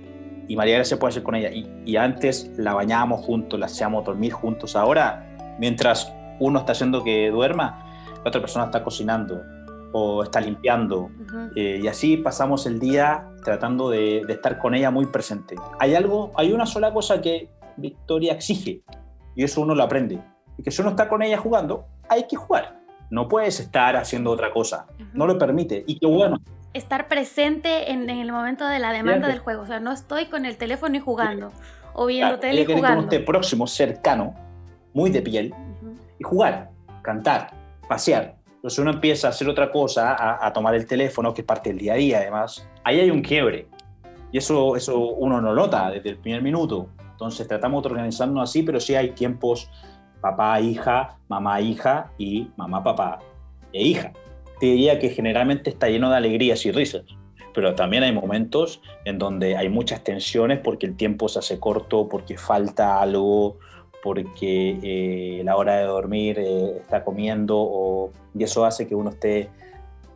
y 0.47 0.55
María 0.55 0.81
se 0.85 0.95
puede 0.95 1.09
hacer 1.09 1.23
con 1.23 1.35
ella. 1.35 1.51
Y, 1.51 1.69
y 1.85 1.97
antes 1.97 2.49
la 2.55 2.73
bañábamos 2.73 3.25
juntos, 3.25 3.59
la 3.59 3.65
hacíamos 3.65 4.05
dormir 4.05 4.31
juntos. 4.31 4.77
Ahora, 4.77 5.27
mientras 5.59 6.09
uno 6.39 6.59
está 6.59 6.71
haciendo 6.71 7.03
que 7.03 7.29
duerma, 7.31 7.83
la 8.23 8.29
otra 8.29 8.39
persona 8.39 8.67
está 8.67 8.81
cocinando 8.81 9.43
o 9.91 10.23
está 10.23 10.39
limpiando. 10.39 11.09
Eh, 11.53 11.81
y 11.83 11.87
así 11.89 12.15
pasamos 12.15 12.65
el 12.65 12.79
día 12.79 13.27
tratando 13.43 13.89
de, 13.89 14.21
estar 14.29 14.57
con 14.57 14.73
ella 14.73 14.89
muy 14.89 15.07
presente. 15.07 15.55
Hay 15.79 15.95
algo, 15.95 16.31
hay 16.37 16.53
una 16.53 16.65
sola 16.65 16.93
cosa 16.93 17.19
que 17.19 17.49
Victoria 17.75 18.31
exige, 18.31 18.83
y 19.35 19.43
eso 19.43 19.59
uno 19.59 19.75
lo 19.75 19.83
aprende, 19.83 20.23
y 20.57 20.63
que 20.63 20.71
si 20.71 20.81
uno 20.81 20.91
está 20.91 21.09
con 21.09 21.21
ella 21.21 21.37
jugando, 21.37 21.87
hay 22.09 22.27
que 22.27 22.35
jugar. 22.35 22.79
No 23.09 23.27
puedes 23.27 23.59
estar 23.59 23.95
haciendo 23.95 24.31
otra 24.31 24.51
cosa, 24.51 24.87
no 25.13 25.27
lo 25.27 25.37
permite. 25.37 25.83
Y 25.87 25.99
qué 25.99 26.07
bueno. 26.07 26.37
Estar 26.73 27.07
presente 27.07 27.91
en, 27.91 28.09
el 28.09 28.31
momento 28.31 28.67
de 28.67 28.79
la 28.79 28.91
demanda 28.91 29.27
del 29.27 29.39
juego, 29.39 29.63
o 29.63 29.65
sea, 29.65 29.79
no 29.79 29.91
estoy 29.91 30.25
con 30.25 30.45
el 30.45 30.57
teléfono 30.57 30.95
y 30.95 30.99
jugando, 30.99 31.51
o 31.93 32.05
viendo 32.05 32.37
tele 32.39 32.61
y 32.61 32.65
jugando. 32.65 33.03
usted 33.03 33.25
próximo, 33.25 33.65
cercano, 33.65 34.35
muy 34.93 35.09
de 35.09 35.21
piel, 35.21 35.53
y 36.19 36.23
jugar, 36.23 36.69
cantar, 37.01 37.51
pasear, 37.87 38.37
entonces 38.57 38.79
uno 38.79 38.91
empieza 38.91 39.27
a 39.27 39.29
hacer 39.29 39.47
otra 39.47 39.71
cosa, 39.71 40.15
a, 40.45 40.51
tomar 40.51 40.73
el 40.75 40.85
teléfono, 40.85 41.33
que 41.33 41.41
es 41.41 41.47
parte 41.47 41.69
del 41.69 41.77
día 41.77 41.93
a 41.93 41.95
día 41.95 42.17
además, 42.17 42.67
ahí 42.83 42.99
hay 42.99 43.11
un 43.11 43.21
quiebre. 43.21 43.67
Y 44.31 44.39
eso, 44.39 44.75
eso 44.75 44.99
uno 44.99 45.39
no 45.39 45.53
nota 45.53 45.91
desde 45.91 46.09
el 46.09 46.17
primer 46.17 46.41
minuto. 46.41 46.89
Entonces 47.11 47.47
tratamos 47.47 47.83
de 47.83 47.89
organizarnos 47.89 48.49
así, 48.49 48.63
pero 48.63 48.79
sí 48.79 48.95
hay 48.95 49.11
tiempos 49.11 49.69
papá, 50.21 50.59
hija, 50.59 51.17
mamá, 51.27 51.61
hija 51.61 52.11
y 52.17 52.49
mamá, 52.57 52.83
papá 52.83 53.19
e 53.73 53.83
hija. 53.83 54.13
Te 54.59 54.67
diría 54.67 54.99
que 54.99 55.09
generalmente 55.09 55.69
está 55.69 55.87
lleno 55.87 56.09
de 56.09 56.17
alegrías 56.17 56.65
y 56.65 56.71
risas, 56.71 57.03
pero 57.53 57.75
también 57.75 58.03
hay 58.03 58.11
momentos 58.11 58.81
en 59.05 59.17
donde 59.17 59.55
hay 59.55 59.69
muchas 59.69 60.03
tensiones 60.03 60.59
porque 60.59 60.85
el 60.85 60.95
tiempo 60.95 61.27
se 61.29 61.39
hace 61.39 61.59
corto, 61.59 62.09
porque 62.09 62.37
falta 62.37 63.01
algo, 63.01 63.59
porque 64.03 64.79
eh, 64.81 65.41
la 65.43 65.55
hora 65.57 65.77
de 65.77 65.83
dormir 65.85 66.39
eh, 66.39 66.77
está 66.77 67.03
comiendo 67.03 68.11
y 68.37 68.43
eso 68.43 68.65
hace 68.65 68.87
que 68.87 68.95
uno 68.95 69.11
esté 69.11 69.49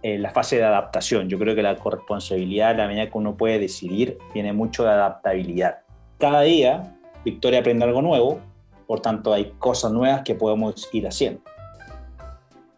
en 0.03 0.21
la 0.21 0.31
fase 0.31 0.57
de 0.57 0.63
adaptación. 0.63 1.29
Yo 1.29 1.37
creo 1.37 1.55
que 1.55 1.61
la 1.61 1.75
corresponsabilidad, 1.75 2.75
la 2.75 2.87
medida 2.87 3.09
que 3.09 3.17
uno 3.17 3.37
puede 3.37 3.59
decidir, 3.59 4.17
tiene 4.33 4.53
mucho 4.53 4.83
de 4.83 4.89
adaptabilidad. 4.89 5.79
Cada 6.17 6.41
día 6.41 6.95
Victoria 7.23 7.59
aprende 7.59 7.85
algo 7.85 8.01
nuevo, 8.01 8.39
por 8.91 8.99
tanto 8.99 9.31
hay 9.31 9.53
cosas 9.57 9.93
nuevas 9.93 10.23
que 10.23 10.35
podemos 10.35 10.89
ir 10.91 11.07
haciendo. 11.07 11.41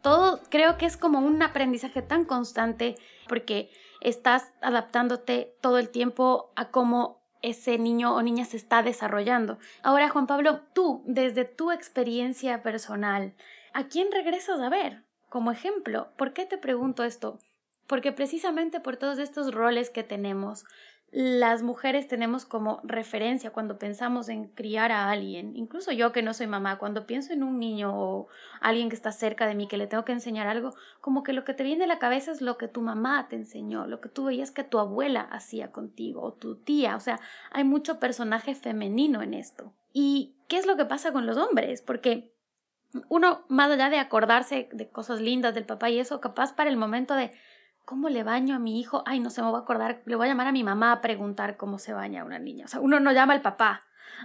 Todo 0.03 0.41
creo 0.49 0.77
que 0.77 0.85
es 0.85 0.95
como 0.95 1.17
un 1.17 1.41
aprendizaje 1.41 2.03
tan 2.03 2.23
constante 2.25 2.97
porque 3.27 3.71
estás 3.99 4.53
adaptándote 4.61 5.55
todo 5.59 5.79
el 5.79 5.89
tiempo 5.89 6.51
a 6.55 6.69
cómo 6.69 7.23
ese 7.41 7.79
niño 7.79 8.13
o 8.13 8.21
niña 8.21 8.45
se 8.45 8.57
está 8.57 8.83
desarrollando. 8.83 9.57
Ahora, 9.81 10.07
Juan 10.09 10.27
Pablo, 10.27 10.59
tú, 10.75 11.01
desde 11.07 11.45
tu 11.45 11.71
experiencia 11.71 12.61
personal, 12.61 13.33
¿a 13.73 13.87
quién 13.87 14.11
regresas 14.11 14.59
a 14.59 14.69
ver? 14.69 15.01
Como 15.29 15.51
ejemplo, 15.51 16.09
¿por 16.15 16.33
qué 16.33 16.45
te 16.45 16.59
pregunto 16.59 17.03
esto? 17.03 17.39
Porque 17.87 18.11
precisamente 18.11 18.79
por 18.79 18.97
todos 18.97 19.17
estos 19.17 19.51
roles 19.51 19.89
que 19.89 20.03
tenemos, 20.03 20.63
las 21.15 21.61
mujeres 21.61 22.07
tenemos 22.07 22.43
como 22.43 22.81
referencia 22.83 23.51
cuando 23.51 23.77
pensamos 23.77 24.29
en 24.29 24.47
criar 24.47 24.91
a 24.91 25.11
alguien, 25.11 25.55
incluso 25.55 25.91
yo 25.91 26.11
que 26.11 26.23
no 26.23 26.33
soy 26.33 26.47
mamá, 26.47 26.79
cuando 26.79 27.05
pienso 27.05 27.33
en 27.33 27.43
un 27.43 27.59
niño 27.59 27.91
o 27.93 28.27
alguien 28.61 28.89
que 28.89 28.95
está 28.95 29.11
cerca 29.11 29.45
de 29.45 29.53
mí 29.53 29.67
que 29.67 29.77
le 29.77 29.85
tengo 29.85 30.05
que 30.05 30.11
enseñar 30.11 30.47
algo, 30.47 30.73
como 31.01 31.21
que 31.21 31.33
lo 31.33 31.43
que 31.43 31.53
te 31.53 31.63
viene 31.63 31.83
a 31.83 31.87
la 31.87 31.99
cabeza 31.99 32.31
es 32.31 32.41
lo 32.41 32.57
que 32.57 32.67
tu 32.67 32.81
mamá 32.81 33.27
te 33.29 33.35
enseñó, 33.35 33.85
lo 33.85 34.01
que 34.01 34.09
tú 34.09 34.25
veías 34.25 34.49
que 34.49 34.63
tu 34.63 34.79
abuela 34.79 35.21
hacía 35.21 35.71
contigo 35.71 36.23
o 36.23 36.33
tu 36.33 36.55
tía, 36.55 36.95
o 36.95 36.99
sea, 36.99 37.19
hay 37.51 37.63
mucho 37.63 37.99
personaje 37.99 38.55
femenino 38.55 39.21
en 39.21 39.35
esto. 39.35 39.71
¿Y 39.93 40.33
qué 40.47 40.57
es 40.57 40.65
lo 40.65 40.77
que 40.77 40.85
pasa 40.85 41.13
con 41.13 41.27
los 41.27 41.37
hombres? 41.37 41.83
Porque 41.83 42.33
uno, 43.09 43.45
más 43.49 43.69
allá 43.69 43.91
de 43.91 43.99
acordarse 43.99 44.67
de 44.71 44.89
cosas 44.89 45.21
lindas 45.21 45.53
del 45.53 45.65
papá 45.65 45.91
y 45.91 45.99
eso, 45.99 46.19
capaz 46.19 46.55
para 46.55 46.71
el 46.71 46.77
momento 46.77 47.13
de 47.13 47.31
¿Cómo 47.85 48.09
le 48.09 48.23
baño 48.23 48.55
a 48.55 48.59
mi 48.59 48.79
hijo? 48.79 49.03
Ay, 49.05 49.19
no 49.19 49.29
se 49.29 49.41
me 49.41 49.51
va 49.51 49.57
a 49.57 49.61
acordar. 49.61 50.01
Le 50.05 50.15
voy 50.15 50.27
a 50.27 50.29
llamar 50.29 50.47
a 50.47 50.51
mi 50.53 50.63
mamá 50.63 50.93
a 50.93 51.01
preguntar 51.01 51.57
cómo 51.57 51.79
se 51.79 51.93
baña 51.93 52.23
una 52.23 52.39
niña. 52.39 52.65
O 52.65 52.67
sea, 52.69 52.79
uno 52.79 52.99
no 52.99 53.11
llama 53.11 53.33
al 53.33 53.41
papá 53.41 53.81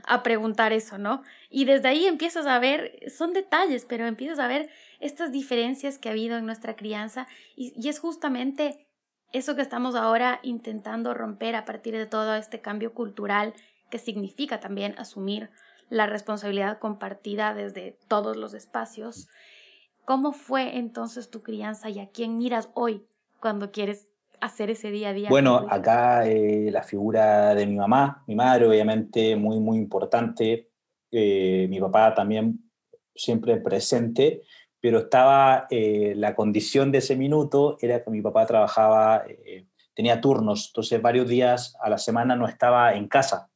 a 0.07 0.23
preguntar 0.23 0.73
eso, 0.73 0.97
¿no? 0.97 1.23
Y 1.51 1.65
desde 1.65 1.89
ahí 1.89 2.07
empiezas 2.07 2.47
a 2.47 2.59
ver, 2.61 3.01
son 3.11 3.33
detalles, 3.33 3.85
pero 3.85 4.07
empiezas 4.07 4.39
a 4.39 4.47
ver 4.47 4.71
estas 5.01 5.33
diferencias 5.33 5.99
que 5.99 6.09
ha 6.09 6.13
habido 6.13 6.37
en 6.37 6.47
nuestra 6.47 6.77
crianza 6.77 7.27
y, 7.57 7.73
y 7.75 7.89
es 7.89 7.99
justamente 7.99 8.87
eso 9.33 9.57
que 9.57 9.63
estamos 9.63 9.95
ahora 9.95 10.39
intentando 10.43 11.13
romper 11.13 11.57
a 11.57 11.65
partir 11.65 11.97
de 11.97 12.07
todo 12.07 12.35
este 12.35 12.61
cambio 12.61 12.95
cultural 12.95 13.55
que 13.91 13.99
significa 13.99 14.61
también 14.61 14.95
asumir 14.99 15.51
la 15.91 16.07
responsabilidad 16.07 16.79
compartida 16.79 17.55
desde 17.55 17.99
todos 18.09 18.37
los 18.37 18.55
espacios. 18.55 19.29
¿Cómo 20.05 20.33
fue 20.33 20.79
entonces 20.79 21.31
tu 21.31 21.43
crianza 21.43 21.91
y 21.91 21.99
a 21.99 22.09
quién 22.09 22.39
miras 22.39 22.71
hoy 22.75 23.07
cuando 23.41 23.71
quieres 23.71 24.09
hacer 24.41 24.71
ese 24.71 24.91
día 24.91 25.11
a 25.11 25.13
día? 25.13 25.29
Bueno, 25.29 25.67
acá 25.69 26.27
eh, 26.27 26.71
la 26.71 26.83
figura 26.83 27.55
de 27.55 27.67
mi 27.67 27.77
mamá, 27.77 28.25
mi 28.27 28.35
madre 28.35 28.67
obviamente 28.67 29.37
muy, 29.37 29.61
muy 29.61 29.79
importante, 29.79 30.71
eh, 31.11 31.67
mi 31.69 31.81
papá 31.81 32.15
también 32.15 32.71
siempre 33.15 33.57
presente, 33.57 34.43
pero 34.81 35.01
estaba, 35.01 35.67
eh, 35.71 36.15
la 36.17 36.35
condición 36.35 36.93
de 36.93 36.99
ese 36.99 37.17
minuto 37.17 37.77
era 37.81 38.03
que 38.03 38.11
mi 38.11 38.23
papá 38.23 38.47
trabajaba, 38.47 39.25
tenía 39.95 40.21
turnos, 40.21 40.69
entonces 40.69 41.03
varios 41.03 41.29
días 41.29 41.75
a 41.81 41.91
la 41.91 41.99
semana 41.99 42.37
no 42.37 42.47
estaba 42.47 42.95
en 42.95 43.09
casa. 43.09 43.51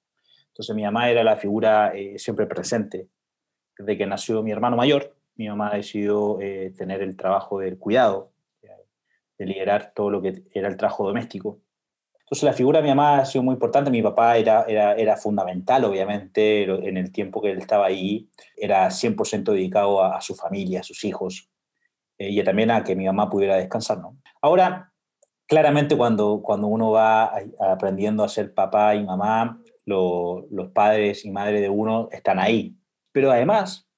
Entonces 0.49 0.75
mi 0.75 0.83
mamá 0.83 1.09
era 1.09 1.23
la 1.23 1.37
figura 1.37 1.93
siempre 2.17 2.47
presente. 2.47 3.09
Desde 3.79 3.97
que 3.97 4.07
nació 4.07 4.43
mi 4.43 4.51
hermano 4.51 4.77
mayor, 4.77 5.17
mi 5.37 5.49
mamá 5.49 5.73
decidió 5.73 6.39
tener 6.77 7.01
el 7.03 7.17
trabajo 7.17 7.61
del 7.61 7.79
cuidado 7.79 8.32
de 9.43 9.53
liderar 9.53 9.93
todo 9.95 10.11
lo 10.11 10.23
que 10.23 10.45
era 10.53 10.69
el 10.69 10.77
trabajo 10.77 11.07
doméstico. 11.07 11.61
Entonces 12.21 12.45
la 12.45 12.53
figura 12.53 12.79
de 12.79 12.85
mi 12.85 12.89
mamá 12.91 13.19
ha 13.19 13.25
sido 13.27 13.43
muy 13.43 13.55
importante, 13.55 13.91
mi 13.91 14.03
papá 14.03 14.39
era, 14.39 14.65
era, 14.67 14.95
era 14.95 15.17
fundamental, 15.17 15.85
obviamente, 15.85 16.63
en 16.63 16.97
el 16.97 17.13
tiempo 17.13 17.43
que 17.43 17.51
él 17.51 17.59
estaba 17.59 17.87
ahí, 17.87 18.31
era 18.57 18.89
100% 18.89 19.53
dedicado 19.53 20.03
a, 20.03 20.21
su 20.21 20.35
familia, 20.35 20.81
a 20.81 20.83
sus 20.83 21.05
hijos, 21.05 21.51
eh, 22.17 22.31
y 22.31 22.43
también 22.43 22.71
a 22.71 22.85
que 22.85 22.97
mi 22.97 23.05
mamá 23.05 23.29
pudiera 23.29 23.57
descansar. 23.57 23.99
¿no? 23.99 24.17
Ahora, 24.41 24.93
claramente 25.47 25.97
cuando, 25.97 26.41
cuando 26.43 26.69
uno 26.69 26.93
va 26.93 27.33
aprendiendo 27.61 28.25
a 28.25 28.29
ser 28.29 28.55
papá 28.55 28.95
y 28.95 29.05
mamá, 29.05 29.61
los 29.85 30.71
padres 30.73 31.25
y 31.27 31.31
madres 31.31 31.61
de 31.61 31.69
uno 31.69 32.09
están 32.13 32.39
ahí. 32.39 32.75
Pero 33.13 33.31
además, 33.31 33.91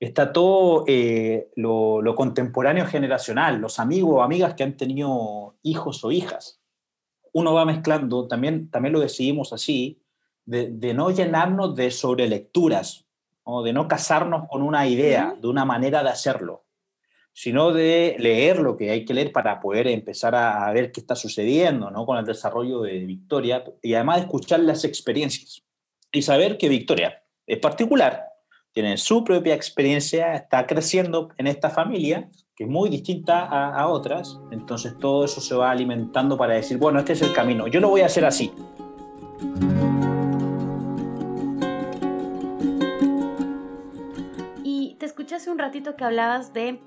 está 0.00 0.32
todo 0.32 0.84
eh, 0.88 1.50
lo, 1.56 2.02
contemporáneo 2.16 2.86
generacional, 2.86 3.60
los 3.60 3.78
amigos 3.78 4.14
o 4.14 4.22
amigas 4.22 4.54
que 4.54 4.64
han 4.64 4.76
tenido 4.76 5.56
hijos 5.62 6.02
o 6.04 6.10
hijas. 6.10 6.60
Uno 7.32 7.52
va 7.52 7.66
mezclando, 7.66 8.26
también, 8.26 8.70
también 8.70 8.94
lo 8.94 9.00
decidimos 9.00 9.52
así, 9.52 10.02
de, 10.46 10.94
no 10.94 11.10
llenarnos 11.10 11.76
de 11.76 11.90
sobrelecturas, 11.90 13.06
o 13.42 13.62
de 13.62 13.72
no 13.72 13.88
casarnos 13.88 14.48
con 14.48 14.62
una 14.62 14.86
idea, 14.86 15.36
de 15.40 15.48
una 15.48 15.64
manera 15.64 16.02
de 16.02 16.10
hacerlo, 16.10 16.64
sino 17.32 17.72
de 17.72 18.16
leer 18.18 18.58
lo 18.58 18.76
que 18.76 18.90
hay 18.90 19.04
que 19.04 19.14
leer 19.14 19.32
para 19.32 19.60
poder 19.60 19.86
empezar 19.88 20.34
a, 20.34 20.66
a 20.66 20.72
ver 20.72 20.92
qué 20.92 21.00
está 21.00 21.16
sucediendo 21.16 21.90
¿no? 21.90 22.06
con 22.06 22.18
el 22.18 22.24
desarrollo 22.24 22.82
de 22.82 22.98
Victoria 23.00 23.64
y 23.82 23.94
además 23.94 24.20
escuchar 24.20 24.60
las 24.60 24.84
experiencias 24.84 25.62
y 26.12 26.22
saber 26.22 26.58
que 26.58 26.68
Victoria 26.68 27.22
es 27.46 27.58
particular, 27.58 28.29
tienen 28.72 28.98
su 28.98 29.24
propia 29.24 29.54
experiencia, 29.54 30.34
está 30.34 30.66
creciendo 30.66 31.30
en 31.38 31.46
esta 31.46 31.70
familia, 31.70 32.30
que 32.54 32.64
es 32.64 32.70
muy 32.70 32.88
distinta 32.88 33.46
a, 33.46 33.88
otras, 33.88 34.38
entonces 34.50 34.96
todo 34.98 35.24
eso 35.24 35.40
se 35.40 35.54
va 35.54 35.70
alimentando 35.70 36.36
para 36.36 36.54
decir, 36.54 36.78
bueno, 36.78 36.98
este 36.98 37.14
es 37.14 37.22
el 37.22 37.32
camino, 37.32 37.66
yo 37.66 37.80
lo 37.80 37.88
voy 37.88 38.02
a 38.02 38.06
hacer 38.06 38.24
así. 38.24 38.52
Y 44.62 44.96
te 44.98 45.06
escuché 45.06 45.36
hace 45.36 45.50
un 45.50 45.58
ratito 45.58 45.96
que 45.96 46.04
hablabas 46.04 46.52
de 46.52 46.80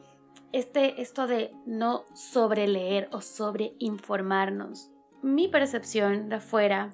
este, 0.52 1.02
esto 1.02 1.28
de 1.28 1.52
no 1.66 2.06
sobreleer 2.14 3.10
o 3.12 3.22
sobreinformarnos. 3.22 4.92
Mi 5.24 5.48
percepción 5.48 6.30
de 6.30 6.36
afuera 6.36 6.92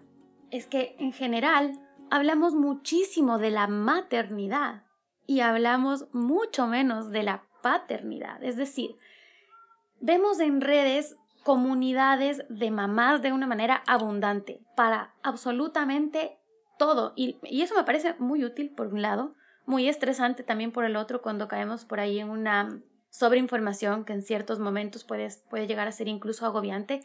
es 0.52 0.66
que 0.66 0.96
en 1.00 1.12
general 1.12 1.74
hablamos 2.12 2.54
muchísimo 2.54 3.38
de 3.38 3.52
la 3.52 3.68
maternidad 3.68 4.84
y 5.26 5.42
hablamos 5.42 6.08
mucho 6.12 6.68
menos 6.68 7.12
de 7.12 7.24
la 7.24 7.44
paternidad. 7.62 8.44
Es 8.44 8.58
decir, 8.58 8.96
vemos 10.00 10.40
en 10.40 10.62
redes 10.62 11.18
comunidades 11.44 12.44
de 12.50 12.72
mamás 12.72 13.22
de 13.22 13.32
una 13.32 13.48
manera 13.48 13.84
abundante 13.88 14.62
para 14.76 15.14
absolutamente 15.24 16.38
todo. 16.78 17.14
Y, 17.16 17.38
eso 17.44 17.76
me 17.76 17.84
parece 17.84 18.16
muy 18.20 18.44
útil 18.44 18.72
por 18.72 18.88
un 18.88 19.02
lado, 19.02 19.36
muy 19.66 19.88
estresante 19.88 20.44
también 20.44 20.72
por 20.72 20.86
el 20.86 20.96
otro 20.96 21.22
cuando 21.22 21.48
caemos 21.48 21.86
por 21.86 22.00
ahí 22.00 22.20
en 22.20 22.30
una 22.30 22.82
sobreinformación 23.10 24.06
que 24.06 24.14
en 24.14 24.22
ciertos 24.22 24.60
momentos 24.60 25.04
puede, 25.04 25.28
puede 25.50 25.68
llegar 25.68 25.88
a 25.88 25.92
ser 25.92 26.08
incluso 26.08 26.46
agobiante. 26.46 27.02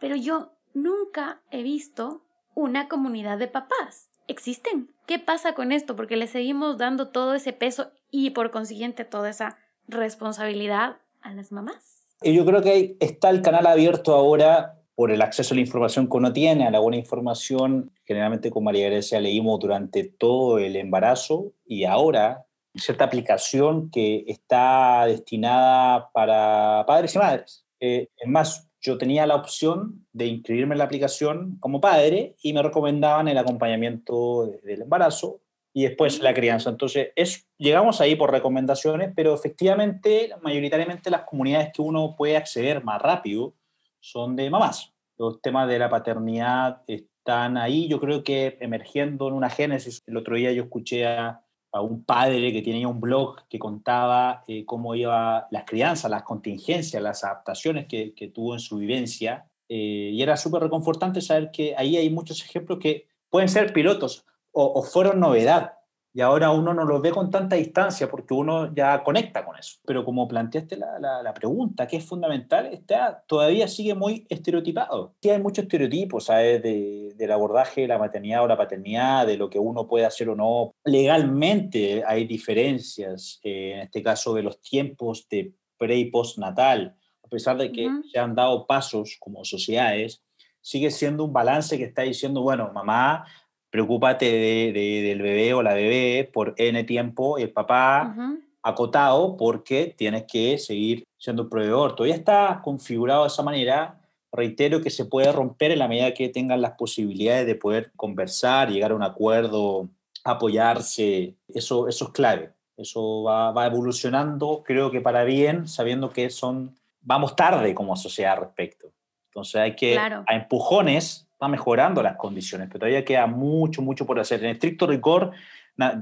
Pero 0.00 0.16
yo 0.16 0.52
nunca 0.74 1.40
he 1.50 1.62
visto 1.62 2.24
una 2.54 2.88
comunidad 2.88 3.38
de 3.38 3.48
papás. 3.48 4.10
¿Existen? 4.28 4.90
¿Qué 5.06 5.18
pasa 5.18 5.54
con 5.54 5.72
esto? 5.72 5.96
Porque 5.96 6.16
le 6.16 6.26
seguimos 6.26 6.78
dando 6.78 7.08
todo 7.08 7.34
ese 7.34 7.52
peso 7.52 7.90
y 8.10 8.30
por 8.30 8.50
consiguiente 8.50 9.04
toda 9.04 9.30
esa 9.30 9.56
responsabilidad 9.88 10.98
a 11.22 11.32
las 11.32 11.50
mamás. 11.50 12.04
Y 12.22 12.34
yo 12.34 12.44
creo 12.44 12.62
que 12.62 12.96
está 13.00 13.30
el 13.30 13.42
canal 13.42 13.66
abierto 13.66 14.14
ahora 14.14 14.74
por 14.94 15.10
el 15.10 15.22
acceso 15.22 15.54
a 15.54 15.56
la 15.56 15.60
información 15.62 16.08
que 16.08 16.16
uno 16.16 16.32
tiene, 16.32 16.66
a 16.66 16.70
la 16.70 16.80
buena 16.80 16.98
información. 16.98 17.90
Generalmente 18.04 18.50
con 18.50 18.64
María 18.64 18.86
Grecia 18.86 19.20
leímos 19.20 19.58
durante 19.60 20.04
todo 20.04 20.58
el 20.58 20.76
embarazo 20.76 21.52
y 21.64 21.84
ahora 21.84 22.44
cierta 22.74 23.04
aplicación 23.04 23.90
que 23.90 24.24
está 24.26 25.04
destinada 25.06 26.10
para 26.12 26.84
padres 26.86 27.14
y 27.14 27.18
madres. 27.18 27.64
Eh, 27.80 28.08
es 28.16 28.28
más, 28.28 28.67
yo 28.80 28.98
tenía 28.98 29.26
la 29.26 29.34
opción 29.34 30.06
de 30.12 30.26
inscribirme 30.26 30.74
en 30.74 30.78
la 30.78 30.84
aplicación 30.84 31.56
como 31.60 31.80
padre 31.80 32.36
y 32.42 32.52
me 32.52 32.62
recomendaban 32.62 33.28
el 33.28 33.38
acompañamiento 33.38 34.46
del 34.62 34.82
embarazo 34.82 35.40
y 35.72 35.82
después 35.84 36.20
la 36.20 36.34
crianza. 36.34 36.70
Entonces, 36.70 37.10
es, 37.14 37.48
llegamos 37.58 38.00
ahí 38.00 38.16
por 38.16 38.30
recomendaciones, 38.30 39.12
pero 39.14 39.34
efectivamente, 39.34 40.30
mayoritariamente 40.42 41.10
las 41.10 41.22
comunidades 41.22 41.70
que 41.72 41.82
uno 41.82 42.14
puede 42.16 42.36
acceder 42.36 42.82
más 42.84 43.00
rápido 43.00 43.54
son 44.00 44.36
de 44.36 44.50
mamás. 44.50 44.92
Los 45.16 45.40
temas 45.42 45.68
de 45.68 45.78
la 45.78 45.90
paternidad 45.90 46.82
están 46.86 47.56
ahí, 47.56 47.88
yo 47.88 48.00
creo 48.00 48.22
que 48.22 48.56
emergiendo 48.60 49.28
en 49.28 49.34
una 49.34 49.50
génesis. 49.50 50.02
El 50.06 50.16
otro 50.16 50.36
día 50.36 50.52
yo 50.52 50.64
escuché 50.64 51.06
a, 51.06 51.42
un 51.72 52.04
padre 52.04 52.52
que 52.52 52.62
tenía 52.62 52.88
un 52.88 53.00
blog 53.00 53.46
que 53.48 53.58
contaba 53.58 54.42
eh, 54.48 54.64
cómo 54.64 54.94
iba 54.94 55.46
las 55.50 55.64
crianzas, 55.64 56.10
las 56.10 56.22
contingencias, 56.22 57.02
las 57.02 57.24
adaptaciones 57.24 57.86
que, 57.86 58.14
que 58.14 58.28
tuvo 58.28 58.54
en 58.54 58.60
su 58.60 58.78
vivencia. 58.78 59.46
Eh, 59.68 60.10
y 60.12 60.22
era 60.22 60.36
súper 60.36 60.62
reconfortante 60.62 61.20
saber 61.20 61.50
que 61.50 61.74
ahí 61.76 61.96
hay 61.96 62.10
muchos 62.10 62.42
ejemplos 62.42 62.78
que 62.78 63.06
pueden 63.28 63.48
ser 63.48 63.72
pilotos 63.72 64.24
o, 64.52 64.82
fueron 64.82 65.20
novedad. 65.20 65.74
Y 66.14 66.20
ahora 66.20 66.50
uno 66.50 66.72
no 66.72 66.84
los 66.84 67.02
ve 67.02 67.10
con 67.10 67.30
tanta 67.30 67.56
distancia 67.56 68.10
porque 68.10 68.34
uno 68.34 68.74
ya 68.74 69.04
conecta 69.04 69.44
con 69.44 69.56
eso. 69.58 69.78
Pero 69.84 70.04
como 70.04 70.26
planteaste 70.26 70.76
la, 70.76 70.98
la, 71.22 71.34
pregunta, 71.34 71.86
que 71.86 71.98
es 71.98 72.04
fundamental, 72.04 72.66
está, 72.66 73.22
todavía 73.26 73.68
sigue 73.68 73.94
muy 73.94 74.26
estereotipado. 74.28 75.14
Sí 75.22 75.30
hay 75.30 75.40
muchos 75.40 75.64
estereotipos, 75.64 76.24
¿sabes? 76.24 76.62
De, 76.62 77.12
del 77.14 77.30
abordaje 77.30 77.82
de 77.82 77.88
la 77.88 77.98
maternidad 77.98 78.42
o 78.42 78.48
la 78.48 78.56
paternidad, 78.56 79.26
de 79.26 79.36
lo 79.36 79.50
que 79.50 79.58
uno 79.58 79.86
puede 79.86 80.06
hacer 80.06 80.28
o 80.30 80.34
no. 80.34 80.74
Legalmente 80.84 82.02
hay 82.06 82.26
diferencias, 82.26 83.38
eh, 83.44 83.72
en 83.74 83.80
este 83.80 84.02
caso 84.02 84.34
de 84.34 84.42
los 84.42 84.60
tiempos 84.60 85.28
de 85.28 85.52
pre 85.76 85.96
y 85.96 86.06
postnatal. 86.06 86.96
A 87.22 87.28
pesar 87.28 87.58
de 87.58 87.70
que 87.70 87.88
se 88.10 88.18
han 88.18 88.34
dado 88.34 88.66
pasos 88.66 89.18
como 89.20 89.44
sociedades, 89.44 90.22
sigue 90.60 90.90
siendo 90.90 91.24
un 91.24 91.32
balance 91.32 91.78
que 91.78 91.84
está 91.84 92.02
diciendo, 92.02 92.42
bueno, 92.42 92.70
mamá 92.72 93.26
preocúpate 93.70 94.26
de, 94.26 95.02
del 95.02 95.22
bebé 95.22 95.54
o 95.54 95.62
la 95.62 95.74
bebé 95.74 96.28
por 96.32 96.54
N 96.56 96.82
tiempo, 96.84 97.38
el 97.38 97.50
papá 97.50 98.14
acotado 98.62 99.36
porque 99.36 99.94
tienes 99.96 100.24
que 100.24 100.58
seguir 100.58 101.04
siendo 101.18 101.42
el 101.42 101.48
proveedor. 101.48 101.94
Todavía 101.94 102.14
está 102.14 102.60
configurado 102.62 103.22
de 103.22 103.28
esa 103.28 103.42
manera. 103.42 104.00
Reitero 104.30 104.82
que 104.82 104.90
se 104.90 105.06
puede 105.06 105.32
romper 105.32 105.70
en 105.70 105.78
la 105.78 105.88
medida 105.88 106.12
que 106.12 106.28
tengan 106.28 106.60
las 106.60 106.72
posibilidades 106.72 107.46
de 107.46 107.54
poder 107.54 107.92
conversar, 107.96 108.70
llegar 108.70 108.90
a 108.90 108.94
un 108.94 109.02
acuerdo, 109.02 109.88
apoyarse. 110.24 111.34
Eso, 111.48 111.88
eso 111.88 112.06
es 112.06 112.10
clave. 112.10 112.52
Eso 112.76 113.24
va, 113.24 113.50
va 113.50 113.66
evolucionando, 113.66 114.62
creo 114.64 114.90
que 114.90 115.00
para 115.00 115.24
bien, 115.24 115.66
sabiendo 115.66 116.10
que 116.10 116.30
son, 116.30 116.76
vamos 117.00 117.34
tarde 117.34 117.74
como 117.74 117.96
sociedad 117.96 118.34
al 118.34 118.44
respecto. 118.44 118.92
Entonces 119.30 119.60
hay 119.60 119.76
que, 119.76 119.98
a 119.98 120.24
empujones, 120.30 121.27
va 121.42 121.48
mejorando 121.48 122.02
las 122.02 122.16
condiciones, 122.16 122.68
pero 122.68 122.80
todavía 122.80 123.04
queda 123.04 123.26
mucho, 123.26 123.82
mucho 123.82 124.06
por 124.06 124.18
hacer. 124.18 124.42
En 124.44 124.50
estricto 124.50 124.86
rigor, 124.86 125.32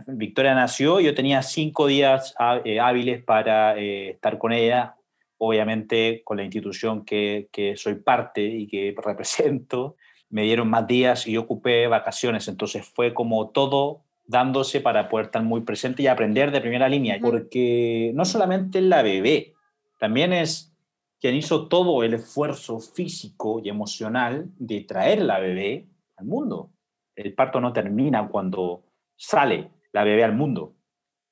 Victoria 0.07 0.55
nació, 0.55 1.01
yo 1.01 1.15
tenía 1.15 1.43
cinco 1.43 1.87
días 1.87 2.35
eh, 2.65 2.81
hábiles 2.81 3.23
para 3.23 3.77
eh, 3.77 4.11
estar 4.11 4.39
con 4.39 4.53
ella, 4.53 4.97
obviamente 5.39 6.23
con 6.25 6.39
la 6.39 6.45
institución 6.45 7.05
que, 7.05 7.49
que, 7.53 7.77
soy 7.77 7.97
parte 7.97 8.43
y 8.43 8.67
que 8.67 8.95
represento, 9.05 9.97
me 10.31 10.43
dieron 10.43 10.69
más 10.69 10.87
días 10.87 11.27
y 11.27 11.33
yo 11.33 11.43
ocupé 11.43 11.87
vacaciones, 11.87 12.49
entonces 12.49 12.87
fue 12.87 13.13
como 13.13 13.51
todo 13.51 14.03
dándose 14.27 14.81
para 14.81 15.09
poder 15.09 15.27
estar 15.27 15.43
muy 15.43 15.61
presente 15.61 16.03
y 16.03 16.09
aprender 16.09 16.51
de 16.51 16.61
primera 16.61 16.89
línea, 16.89 17.19
porque 17.21 18.11
no 18.15 18.25
solamente 18.25 18.81
la 18.81 19.03
bebé, 19.03 19.55
también 19.99 20.33
es 20.33 20.76
quien 21.21 21.35
hizo 21.35 21.69
todo 21.69 22.03
el 22.03 22.15
esfuerzo 22.15 22.79
físico 22.79 23.61
y 23.63 23.69
emocional 23.69 24.51
de 24.59 24.83
traer 24.83 25.23
la 25.23 25.39
bebé 25.39 25.87
al 26.17 26.27
mundo. 26.27 26.71
El 27.15 27.35
parto 27.35 27.61
no 27.61 27.73
termina 27.73 28.29
cuando 28.29 28.85
sale 29.17 29.71
la 29.93 30.05
bebé 30.05 30.25
al 30.25 30.35
mundo. 30.35 30.75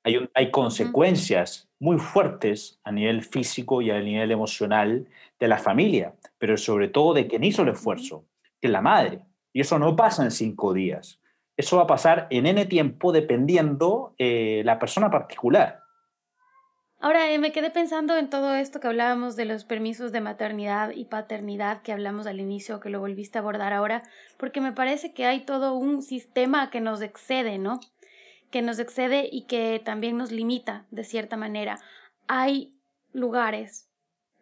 Hay, 0.04 0.28
hay 0.34 0.50
consecuencias 0.50 1.68
muy 1.78 1.98
fuertes 1.98 2.80
a 2.84 2.92
nivel 2.92 3.22
físico 3.22 3.82
y 3.82 3.90
a 3.90 4.00
nivel 4.00 4.30
emocional 4.30 5.06
de 5.38 5.48
la 5.48 5.58
familia, 5.58 6.14
pero 6.38 6.56
sobre 6.56 6.88
todo 6.88 7.14
de 7.14 7.26
quien 7.26 7.44
hizo 7.44 7.62
el 7.62 7.68
esfuerzo, 7.68 8.24
que 8.60 8.68
es 8.68 8.70
la 8.70 8.80
madre. 8.80 9.20
Y 9.52 9.60
eso 9.60 9.78
no 9.78 9.94
pasa 9.94 10.24
en 10.24 10.30
cinco 10.30 10.72
días. 10.72 11.20
Eso 11.56 11.76
va 11.76 11.84
a 11.84 11.86
pasar 11.86 12.26
en 12.30 12.46
N 12.46 12.66
tiempo 12.66 13.12
dependiendo 13.12 14.14
eh, 14.18 14.62
la 14.64 14.78
persona 14.78 15.10
particular. 15.10 15.83
Ahora 17.04 17.30
eh, 17.30 17.38
me 17.38 17.52
quedé 17.52 17.68
pensando 17.68 18.16
en 18.16 18.30
todo 18.30 18.54
esto 18.54 18.80
que 18.80 18.86
hablábamos 18.86 19.36
de 19.36 19.44
los 19.44 19.64
permisos 19.64 20.10
de 20.10 20.22
maternidad 20.22 20.88
y 20.88 21.04
paternidad 21.04 21.82
que 21.82 21.92
hablamos 21.92 22.26
al 22.26 22.40
inicio, 22.40 22.80
que 22.80 22.88
lo 22.88 22.98
volviste 22.98 23.36
a 23.36 23.42
abordar 23.42 23.74
ahora, 23.74 24.02
porque 24.38 24.62
me 24.62 24.72
parece 24.72 25.12
que 25.12 25.26
hay 25.26 25.40
todo 25.40 25.74
un 25.74 26.00
sistema 26.00 26.70
que 26.70 26.80
nos 26.80 27.02
excede, 27.02 27.58
¿no? 27.58 27.78
Que 28.50 28.62
nos 28.62 28.78
excede 28.78 29.28
y 29.30 29.42
que 29.42 29.82
también 29.84 30.16
nos 30.16 30.32
limita 30.32 30.86
de 30.90 31.04
cierta 31.04 31.36
manera. 31.36 31.78
Hay 32.26 32.74
lugares, 33.12 33.90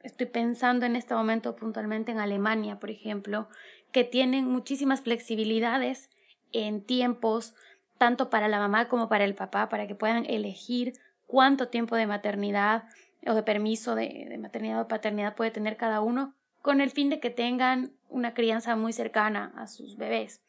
estoy 0.05 0.27
pensando 0.27 0.87
en 0.87 0.95
este 0.95 1.17
momento 1.17 1.57
puntualmente 1.57 2.13
en 2.13 2.21
Alemania, 2.21 2.79
por 2.79 2.93
ejemplo, 2.93 3.49
que 3.91 4.05
tienen 4.05 4.45
muchísimas 4.47 5.01
flexibilidades 5.01 6.11
en 6.53 6.81
tiempos, 6.87 7.57
tanto 7.99 8.31
para 8.31 8.47
la 8.47 8.61
mamá 8.61 8.87
como 8.87 9.09
para 9.09 9.25
el 9.25 9.35
papá, 9.35 9.69
para 9.69 9.89
que 9.89 9.97
puedan 9.97 10.27
elegir 10.27 10.93
cuánto 11.33 11.69
tiempo 11.69 11.97
de 11.97 12.07
maternidad 12.07 12.85
o 13.27 13.33
de 13.33 13.43
permiso 13.43 13.95
de, 13.95 14.37
maternidad 14.39 14.83
o 14.83 14.87
paternidad 14.87 15.35
puede 15.35 15.51
tener 15.51 15.79
cada 15.79 16.03
uno, 16.03 16.35
con 16.61 16.83
el 16.83 16.91
fin 16.91 17.09
de 17.09 17.21
que 17.21 17.31
tengan 17.31 17.95
una 18.11 18.35
crianza 18.35 18.77
muy 18.77 18.93
cercana 18.93 19.51
a 19.57 19.67
sus 19.67 19.97
bebés. 19.97 20.43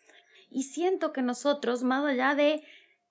Y 0.49 0.63
siento 0.63 1.13
que 1.13 1.21
nosotros, 1.21 1.83
más 1.83 2.03
allá 2.03 2.35
de 2.35 2.65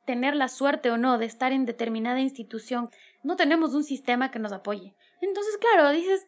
tener 0.05 0.37
la 0.37 0.49
suerte 0.49 0.91
o 0.91 0.99
no 0.99 1.17
de 1.17 1.25
estar 1.25 1.51
en 1.53 1.65
determinada 1.65 2.21
institución, 2.21 2.91
no 3.23 3.37
tenemos 3.37 3.73
un 3.73 3.85
sistema 3.85 4.31
que 4.31 4.39
nos 4.39 4.53
apoye. 4.53 4.95
Entonces, 5.23 5.57
claro, 5.57 5.89
dices, 5.93 6.27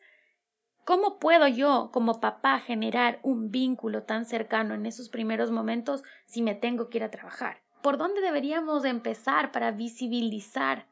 ¿cómo 0.86 1.18
puedo 1.18 1.46
yo 1.46 1.90
como 1.92 2.20
papá 2.20 2.58
generar 2.58 3.20
un 3.22 3.50
vínculo 3.50 4.04
tan 4.04 4.24
cercano 4.24 4.72
en 4.72 4.86
esos 4.86 5.10
primeros 5.10 5.50
momentos 5.50 6.04
si 6.24 6.40
me 6.40 6.54
tengo 6.54 6.88
que 6.88 6.96
ir 6.96 7.04
a 7.04 7.10
trabajar? 7.10 7.60
¿Por 7.82 7.98
dónde 7.98 8.22
deberíamos 8.22 8.86
empezar 8.86 9.52
para 9.52 9.72
visibilizar 9.72 10.86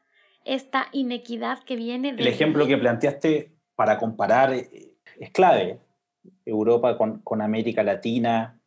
esta 0.45 0.87
inequidad 0.91 1.63
que 1.63 1.75
viene 1.75 2.09
El 2.09 2.27
ejemplo 2.27 2.67
que 2.67 2.77
planteaste 2.77 3.53
para 3.75 3.97
comparar 3.97 4.53
eh, 4.53 4.93
es 5.19 5.31
clave. 5.31 5.79
Europa 6.45 6.97
con, 6.97 7.41
América 7.41 7.83
Latina. 7.83 8.59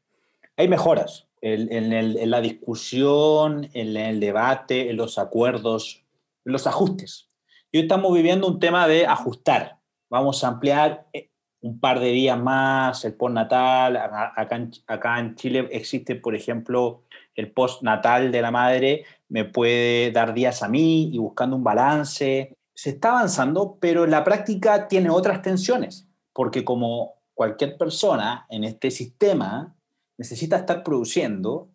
Hay 0.57 0.69
mejoras 0.69 1.29
en, 1.41 2.31
la 2.31 2.41
discusión, 2.41 3.69
en 3.73 3.97
el 3.97 4.21
debate, 4.21 4.91
en 4.91 4.97
los 4.97 5.19
acuerdos, 5.19 6.05
en 6.45 6.53
los 6.53 6.67
ajustes. 6.67 7.31
Y 7.73 7.79
hoy 7.79 7.83
estamos 7.85 8.13
viviendo 8.13 8.47
un 8.47 8.59
tema 8.59 8.87
de 8.89 9.07
ajustar. 9.07 9.79
Vamos 10.11 10.45
a 10.45 10.49
ampliar 10.49 11.07
eh, 11.13 11.31
un 11.61 11.81
par 11.81 12.01
de 12.01 12.11
días 12.11 12.39
más 12.39 13.05
el 13.05 13.15
postnatal. 13.15 13.97
Acá 13.97 14.69
acá 14.87 15.19
en 15.19 15.35
Chile 15.35 15.69
existe, 15.73 16.15
por 16.15 16.35
ejemplo, 16.35 17.05
el 17.37 17.53
postnatal 17.53 18.33
de 18.33 18.43
la 18.43 18.51
madre 18.51 19.05
me 19.29 19.45
puede 19.45 20.11
dar 20.11 20.35
días 20.35 20.63
a 20.63 20.69
mí 20.69 21.11
y 21.15 21.19
buscando 21.19 21.57
un 21.57 21.65
balance. 21.65 22.57
se 22.75 22.91
está 22.91 23.11
avanzando, 23.11 23.79
pero 23.81 24.07
la 24.07 24.25
práctica 24.25 24.89
tiene 24.89 25.11
otras 25.11 25.43
tensiones, 25.43 26.09
porque 26.33 26.65
como 26.65 27.15
cualquier 27.35 27.77
persona 27.77 28.47
en 28.51 28.65
este 28.65 28.91
sistema 28.91 29.77
necesita 30.19 30.57
estar 30.57 30.83
produciendo, 30.83 31.69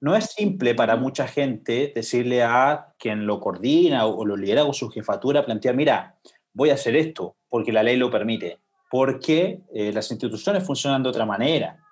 no 0.00 0.14
es 0.14 0.26
simple 0.26 0.74
para 0.74 0.96
mucha 0.96 1.26
gente 1.26 1.92
decirle 1.94 2.42
a 2.42 2.94
quien 2.98 3.26
lo 3.26 3.40
coordina 3.40 4.06
o 4.06 4.24
lo 4.26 4.36
lidera 4.36 4.64
o 4.64 4.72
su 4.72 4.90
jefatura, 4.90 5.44
plantear, 5.44 5.74
mira, 5.74 6.16
voy 6.52 6.70
a 6.70 6.74
hacer 6.74 6.96
esto 6.96 7.36
porque 7.48 7.72
la 7.72 7.82
ley 7.82 7.96
lo 7.96 8.10
permite, 8.10 8.60
porque 8.90 9.60
eh, 9.74 9.92
las 9.92 10.10
instituciones 10.10 10.64
funcionan 10.64 11.02
de 11.02 11.08
otra 11.08 11.24
manera, 11.24 11.82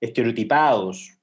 estereotipados, 0.00 1.13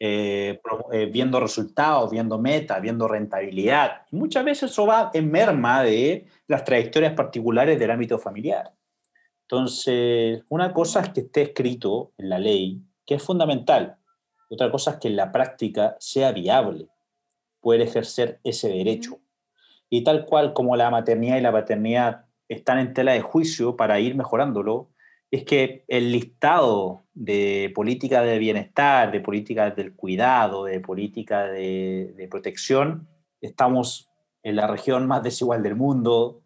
eh, 0.00 0.60
eh, 0.92 1.06
viendo 1.06 1.40
resultados, 1.40 2.10
viendo 2.10 2.38
metas, 2.38 2.80
viendo 2.80 3.08
rentabilidad. 3.08 4.02
Y 4.12 4.16
muchas 4.16 4.44
veces 4.44 4.70
eso 4.70 4.86
va 4.86 5.10
en 5.12 5.30
merma 5.30 5.82
de 5.82 6.26
las 6.46 6.64
trayectorias 6.64 7.14
particulares 7.14 7.78
del 7.78 7.90
ámbito 7.90 8.18
familiar. 8.18 8.72
Entonces, 9.42 10.44
una 10.48 10.72
cosa 10.72 11.00
es 11.00 11.08
que 11.08 11.20
esté 11.20 11.42
escrito 11.42 12.12
en 12.18 12.28
la 12.28 12.38
ley, 12.38 12.80
que 13.04 13.14
es 13.16 13.22
fundamental, 13.22 13.96
otra 14.50 14.70
cosa 14.70 14.92
es 14.92 14.96
que 14.98 15.08
en 15.08 15.16
la 15.16 15.32
práctica 15.32 15.96
sea 15.98 16.32
viable 16.32 16.88
poder 17.60 17.80
ejercer 17.80 18.40
ese 18.44 18.68
derecho. 18.68 19.18
Y 19.90 20.04
tal 20.04 20.26
cual 20.26 20.52
como 20.52 20.76
la 20.76 20.90
maternidad 20.90 21.38
y 21.38 21.40
la 21.40 21.52
paternidad 21.52 22.26
están 22.48 22.78
en 22.78 22.94
tela 22.94 23.12
de 23.12 23.20
juicio 23.20 23.76
para 23.76 24.00
ir 24.00 24.14
mejorándolo, 24.14 24.90
es 25.30 25.44
que 25.44 25.84
el 25.88 26.10
listado 26.10 27.04
de 27.12 27.70
políticas 27.74 28.24
de 28.24 28.38
bienestar, 28.38 29.12
de 29.12 29.20
políticas 29.20 29.76
del 29.76 29.94
cuidado, 29.94 30.64
de 30.64 30.80
política 30.80 31.44
de, 31.44 32.28
protección, 32.30 33.06
estamos 33.40 34.10
en 34.42 34.56
la 34.56 34.66
región 34.66 35.06
más 35.06 35.22
desigual 35.22 35.62
del 35.62 35.76
mundo, 35.76 36.40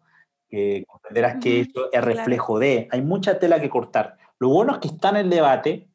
que 0.49 0.83
comprenderás 0.87 1.41
que 1.41 1.61
eso 1.61 1.89
es 1.91 2.03
reflejo 2.03 2.59
de, 2.59 2.87
hay 2.91 3.01
mucha 3.01 3.39
tela 3.39 3.61
que 3.61 3.69
cortar. 3.69 4.17
Lo 4.39 4.49
bueno 4.49 4.73
es 4.73 4.79
que 4.79 4.89
está 4.89 5.09
en 5.09 5.17
el 5.17 5.29
debate, 5.29 5.87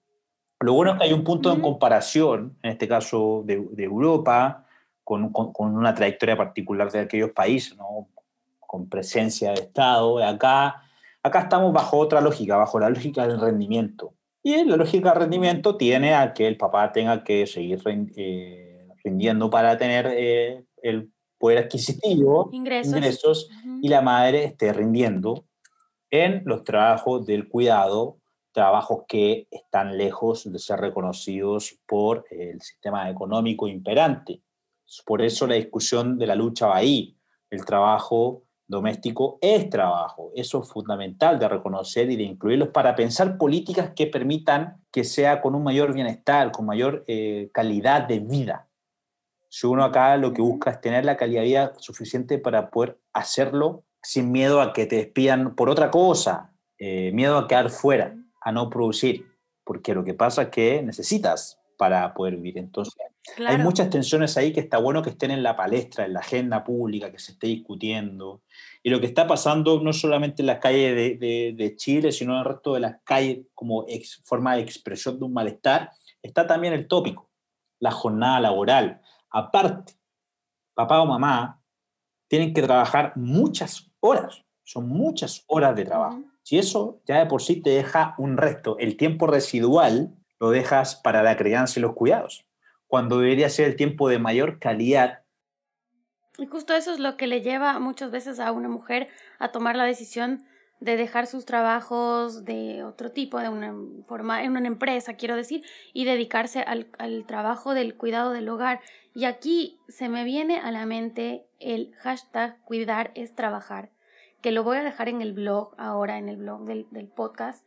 lo 0.61 0.73
bueno 0.73 0.93
es 0.93 0.99
que 0.99 1.05
hay 1.05 1.13
un 1.13 1.25
punto 1.25 1.55
de 1.55 1.61
comparación, 1.61 2.57
en 2.63 2.71
este 2.71 2.89
caso 2.89 3.43
de, 3.45 3.55
Europa, 3.77 4.65
con, 5.05 5.31
una 5.59 5.95
trayectoria 5.95 6.37
particular 6.37 6.91
de 6.91 7.01
aquellos 7.01 7.31
países, 7.31 7.77
con 8.59 8.89
presencia 8.89 9.51
de 9.51 9.61
Estado. 9.61 10.25
Acá, 10.25 10.88
acá 11.23 11.41
estamos 11.41 11.73
bajo 11.73 11.99
otra 11.99 12.21
lógica, 12.21 12.57
bajo 12.57 12.79
la 12.79 12.91
lógica 12.91 13.27
del 13.27 13.41
rendimiento. 13.41 14.15
Y 14.43 14.65
la 14.65 14.77
lógica 14.77 15.11
del 15.11 15.21
rendimiento 15.21 15.77
tiene 15.77 16.15
a 16.15 16.33
que 16.33 16.47
el 16.47 16.57
papá 16.57 16.93
tenga 16.93 17.25
que 17.25 17.47
seguir 17.47 17.81
eh, 18.17 18.89
rindiendo 19.05 19.51
para 19.51 19.77
tener 19.77 20.07
eh, 20.11 20.65
el 20.83 21.13
poder 21.39 21.59
adquisitivo, 21.59 22.51
ingresos, 22.53 23.49
y 23.83 23.89
la 23.89 24.01
madre 24.03 24.45
esté 24.45 24.73
rindiendo 24.73 25.45
en 26.11 26.43
los 26.47 26.65
trabajos 26.65 27.27
del 27.27 27.49
cuidado 27.49 28.19
trabajos 28.59 29.05
que 29.07 29.47
están 29.53 29.97
lejos 29.97 30.51
de 30.51 30.59
ser 30.59 30.81
reconocidos 30.81 31.79
por 31.87 32.25
el 32.29 32.61
sistema 32.61 33.09
económico 33.09 33.69
imperante. 33.69 34.43
Por 35.07 35.23
eso 35.23 35.47
la 35.47 35.55
discusión 35.55 36.19
de 36.19 36.27
la 36.27 36.35
lucha 36.35 36.67
va 36.67 36.79
ahí. 36.79 37.17
El 37.51 37.65
trabajo 37.65 38.43
doméstico 38.69 39.39
es 39.41 39.69
trabajo. 39.71 40.31
Eso 40.35 40.63
es 40.63 40.69
fundamental 40.69 41.39
de 41.39 41.49
reconocer 41.49 42.11
y 42.11 42.17
de 42.17 42.23
incluirlos 42.23 42.69
para 42.69 42.95
pensar 42.95 43.39
políticas 43.39 43.93
que 43.97 44.07
permitan 44.07 44.83
que 44.93 45.05
sea 45.05 45.41
con 45.41 45.55
un 45.55 45.65
mayor 45.65 45.95
bienestar, 45.95 46.53
con 46.53 46.67
mayor 46.67 47.05
eh, 47.09 47.51
calidad 47.53 48.07
de 48.07 48.21
vida. 48.21 48.69
Si 49.49 49.67
uno 49.67 49.83
acá 49.83 50.17
lo 50.19 50.33
que 50.33 50.43
busca 50.43 50.71
es 50.71 50.81
tener 50.81 51.07
la 51.07 51.17
calidad 51.17 51.41
de 51.41 51.49
vida 51.49 51.73
suficiente 51.79 52.39
para 52.39 52.71
poder 52.71 52.99
hacerlo 53.15 53.85
sin 54.03 54.31
miedo 54.31 54.61
a 54.61 54.75
que 54.75 54.87
te 54.87 54.97
despidan 54.97 55.57
por 55.57 55.71
otra 55.71 55.91
cosa, 55.91 56.53
eh, 56.79 57.11
miedo 57.13 57.39
a 57.39 57.49
quedar 57.49 57.71
fuera 57.71 58.15
a 58.41 58.53
no 58.53 58.69
producir, 58.69 59.27
porque 59.65 59.95
lo 59.95 60.05
que 60.05 60.15
pasa 60.15 60.43
es 60.43 60.49
que 60.51 60.83
necesitas 60.83 61.58
para 61.79 62.13
poder 62.13 62.37
vivir. 62.37 62.59
Entonces, 62.59 62.97
hay 63.47 63.57
muchas 63.57 63.89
tensiones 63.89 64.37
ahí 64.37 64.53
que 64.53 64.61
está 64.61 64.79
bueno 64.79 65.01
que 65.01 65.11
estén 65.11 65.31
en 65.31 65.45
la 65.45 65.57
palestra, 65.57 66.05
en 66.05 66.13
la 66.13 66.21
agenda 66.21 66.65
pública, 66.65 67.11
que 67.11 67.21
se 67.21 67.33
esté 67.33 67.47
discutiendo. 67.47 68.43
Y 68.83 68.91
lo 68.91 69.01
que 69.01 69.07
está 69.07 69.27
pasando 69.27 69.81
no 69.81 69.93
solamente 69.93 70.43
en 70.43 70.47
las 70.47 70.59
calles 70.59 71.19
de, 71.19 71.55
de, 71.57 71.77
Chile, 71.77 72.11
sino 72.11 72.33
en 72.33 72.41
el 72.41 72.45
resto 72.45 72.75
de 72.75 72.81
las 72.81 72.97
calles 73.05 73.47
como 73.55 73.87
forma 74.25 74.57
de 74.57 74.63
expresión 74.63 75.19
de 75.19 75.25
un 75.25 75.33
malestar, 75.33 75.93
está 76.21 76.47
también 76.47 76.75
el 76.75 76.89
tópico, 76.89 77.31
la 77.79 77.93
jornada 77.93 78.41
laboral. 78.41 79.01
Aparte, 79.31 79.95
papá 80.75 81.01
o 81.01 81.07
mamá 81.07 81.63
tienen 82.27 82.53
que 82.53 82.63
trabajar 82.63 83.13
muchas 83.15 83.89
horas, 84.01 84.45
son 84.65 84.89
muchas 84.89 85.45
horas 85.47 85.77
de 85.77 85.85
trabajo. 85.85 86.23
Si 86.43 86.59
eso 86.59 87.01
ya 87.07 87.21
de 87.21 87.27
por 87.27 87.41
sí 87.41 87.63
te 87.63 87.71
deja 87.71 88.17
un 88.19 88.37
resto, 88.37 88.77
el 88.79 88.97
tiempo 88.97 89.29
residual 89.29 90.19
lo 90.41 90.51
dejas 90.51 90.97
para 90.97 91.23
la 91.23 91.37
crianza 91.37 91.79
y 91.79 91.83
los 91.83 91.95
cuidados, 91.95 92.47
cuando 92.87 93.19
debería 93.19 93.49
ser 93.49 93.67
el 93.67 93.77
tiempo 93.77 94.09
de 94.09 94.19
mayor 94.19 94.59
calidad. 94.59 95.23
Y 96.39 96.47
justo 96.47 96.75
eso 96.75 96.93
es 96.93 97.01
lo 97.01 97.17
que 97.17 97.27
le 97.27 97.41
lleva 97.41 97.79
muchas 97.79 98.11
veces 98.11 98.39
a 98.39 98.53
una 98.53 98.69
mujer 98.69 99.09
a 99.39 99.51
tomar 99.51 99.77
la 99.77 99.85
decisión 99.85 100.45
de 100.81 100.97
dejar 100.97 101.27
sus 101.27 101.45
trabajos 101.45 102.45
de 102.45 102.85
otro 102.85 103.11
tipo, 103.11 103.41
de 103.41 103.49
una 103.49 103.75
forma, 104.07 104.45
en 104.45 104.57
una 104.57 104.69
empresa, 104.69 105.15
quiero 105.15 105.35
decir, 105.35 105.65
y 105.93 106.05
dedicarse 106.05 106.61
al, 106.61 106.89
al 106.99 107.27
trabajo 107.27 107.75
del 107.75 107.97
cuidado 107.97 108.33
del 108.33 108.49
hogar. 108.49 108.81
Y 109.13 109.25
aquí 109.25 109.81
se 109.89 110.09
me 110.09 110.23
viene 110.23 110.61
a 110.61 110.71
la 110.71 110.87
mente 110.87 111.49
el 111.59 111.93
hashtag 111.97 112.63
cuidar 112.65 113.11
es 113.17 113.35
trabajar 113.35 113.91
que 114.41 114.53
lo 114.53 114.63
voy 114.63 114.77
a 114.79 114.83
dejar 114.83 115.09
en 115.09 115.23
el 115.23 115.33
blog 115.33 115.75
ahora, 115.79 116.19
en 116.19 116.29
el 116.29 116.37
blog 116.37 116.65
del, 116.65 117.09
podcast, 117.09 117.65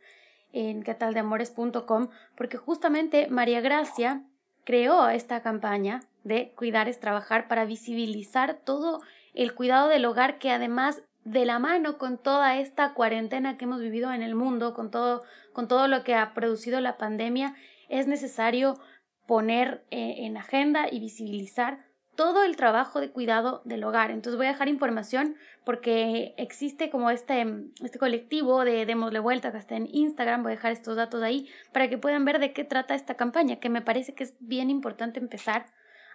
en 0.52 0.82
cataldeamores.com, 0.82 2.08
porque 2.36 2.56
justamente 2.56 3.28
María 3.28 3.60
Gracia 3.60 4.24
creó 4.64 5.08
esta 5.08 5.42
campaña 5.42 6.00
de 6.24 6.52
Cuidar 6.54 6.88
es 6.88 7.00
Trabajar 7.00 7.48
para 7.48 7.64
visibilizar 7.64 8.60
todo 8.64 9.00
el 9.34 9.54
cuidado 9.54 9.88
del 9.88 10.04
hogar 10.04 10.38
que 10.38 10.50
además 10.50 11.02
de 11.24 11.44
la 11.46 11.58
mano 11.58 11.98
con 11.98 12.18
toda 12.18 12.56
esta 12.58 12.94
cuarentena 12.94 13.56
que 13.56 13.64
hemos 13.64 13.80
vivido 13.80 14.12
en 14.12 14.22
el 14.22 14.34
mundo, 14.34 14.74
con 14.74 14.90
todo, 14.90 15.22
con 15.52 15.68
todo 15.68 15.88
lo 15.88 16.04
que 16.04 16.14
ha 16.14 16.34
producido 16.34 16.80
la 16.80 16.96
pandemia, 16.96 17.54
es 17.88 18.06
necesario 18.06 18.78
poner 19.26 19.84
eh, 19.90 20.14
en 20.18 20.36
agenda 20.36 20.86
y 20.90 20.98
visibilizar 20.98 21.78
todo 22.14 22.44
el 22.44 22.56
trabajo 22.56 23.00
de 23.00 23.10
cuidado 23.10 23.62
del 23.64 23.84
hogar. 23.84 24.10
Entonces 24.10 24.36
voy 24.36 24.46
a 24.46 24.50
dejar 24.50 24.68
información 24.68 25.36
porque 25.64 26.34
existe 26.36 26.90
como 26.90 27.10
este, 27.10 27.46
este 27.82 27.98
colectivo 27.98 28.64
de 28.64 28.84
Démosle 28.84 29.18
Vuelta 29.18 29.52
que 29.52 29.58
está 29.58 29.76
en 29.76 29.88
Instagram. 29.90 30.42
Voy 30.42 30.52
a 30.52 30.56
dejar 30.56 30.72
estos 30.72 30.96
datos 30.96 31.22
ahí 31.22 31.48
para 31.72 31.88
que 31.88 31.98
puedan 31.98 32.24
ver 32.24 32.38
de 32.38 32.52
qué 32.52 32.64
trata 32.64 32.94
esta 32.94 33.14
campaña, 33.14 33.56
que 33.56 33.70
me 33.70 33.82
parece 33.82 34.14
que 34.14 34.24
es 34.24 34.34
bien 34.40 34.70
importante 34.70 35.20
empezar 35.20 35.66